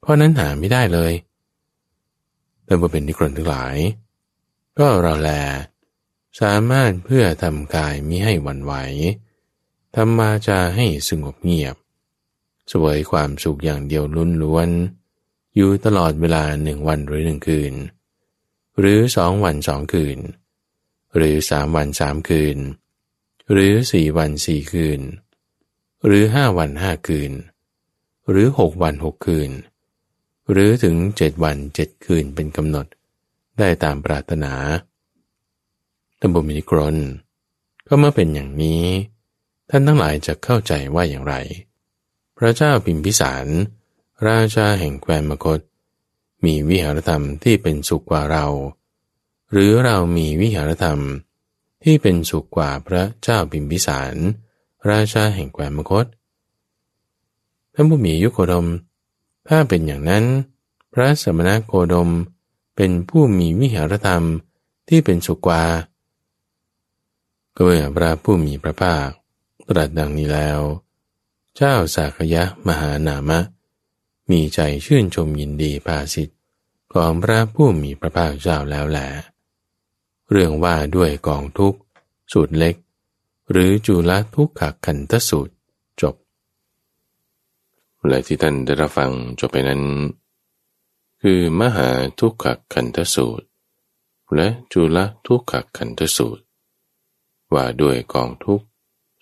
[0.00, 1.12] เพราะนั้นหาไม่ได้เลย
[2.64, 3.76] แต่ว่าเป็นนิครนทั้งหลาย
[4.78, 5.30] ก็เราแล
[6.40, 8.74] สามารถเพื่อทำกายมิให้หวันไหว
[9.94, 11.76] ทำมาจะให้สงบเงียบ
[12.72, 14.68] สวยความสุขอย่างเดียวลุ้นล้วน
[15.56, 17.74] อยู่ตลอดเวลาหนึ่งวันหรือหนึ่งคืน
[18.78, 20.18] หรือสองวันสองคืน
[21.16, 22.58] หรือสามวันสามคืน
[23.52, 25.00] หรือสี่วันสี่คืน
[26.06, 27.32] หรือห้าวันห้าคืน
[28.30, 29.50] หรือหกวันหกคืน
[30.50, 32.86] หรือถึงเจ็ดวันเจ็ดคืนเป็นกำหนด
[33.58, 34.52] ได้ตามปรารถนา
[36.18, 36.96] ท่านบุมิกรน
[37.86, 38.84] ก็เมื่อเป็นอย่างนี้
[39.70, 41.34] ท่านทั้งหลายจะเข้าใจว่าอย่างไร
[42.38, 43.46] พระเจ้าพิมพิสาร
[44.28, 45.60] ราชาแห่งแคว้นมคต
[46.44, 48.46] มีวิหารธรรมที่เป็นสุขกว่าเรา
[49.50, 51.00] หรือเรามีวิหารธรรม
[51.84, 54.14] ที่เป็นสุขกว่าพระเจ้าพิมพิสาร
[54.90, 56.06] ราชาแห่งแคว้นมคต
[57.74, 58.66] ท่านผู้มียุคโคดม
[59.48, 60.24] ถ้าเป็นอย่างนั้น
[60.92, 62.10] พระสมณโคดม
[62.76, 64.24] เป็นผู้มีวิหารธรรม
[64.88, 65.64] ที่เป็นสุกวา
[67.56, 69.08] ก็เมื่อพระผู้มีพระภาค
[69.68, 70.60] ตรัสดังนี้แล้ว
[71.56, 73.40] เจ้าสากยะมหานามะ
[74.30, 76.38] มีใจชื่นชมยินดีภาสิทธิ์
[76.94, 79.08] ของพระผู้มีพระภาคเจ้าแล้วแหละ
[80.30, 81.74] เรื่องว่าด้วยกองทุก
[82.32, 82.76] สูตรเล็ก
[83.50, 85.54] หรือจุลทุกขคันทสูตร
[86.00, 86.14] จบ
[88.08, 89.82] และที่ท่านได้รับฟังจบไปนั้น
[91.22, 91.88] คือมหา
[92.20, 93.46] ทุกขคันธสูตร
[94.34, 96.42] และจุลทุกขคันธสูตร
[97.54, 98.62] ว่าด้วยกองทุก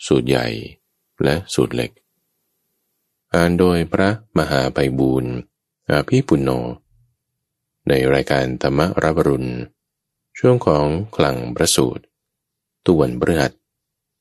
[0.06, 0.46] สูตรใหญ่
[1.22, 1.90] และสูตรเล็ก
[3.32, 5.32] อ่านโดยพระมหาไปบูรณ์
[5.90, 6.50] อาภีปุณโญ
[7.88, 9.52] ในรายการธรรมรับรุณ
[10.38, 12.02] ช่วงของคลังประสูตร
[12.84, 13.52] ตุวันเบหัด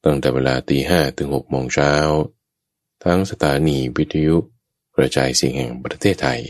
[0.04, 1.94] ตั้งแต่เวลาตีห้ถึงหกโมงเช้า
[3.04, 4.38] ทั้งสถานีวิทยุ
[5.02, 6.42] ระจายเสียงแห่งประเทศไทย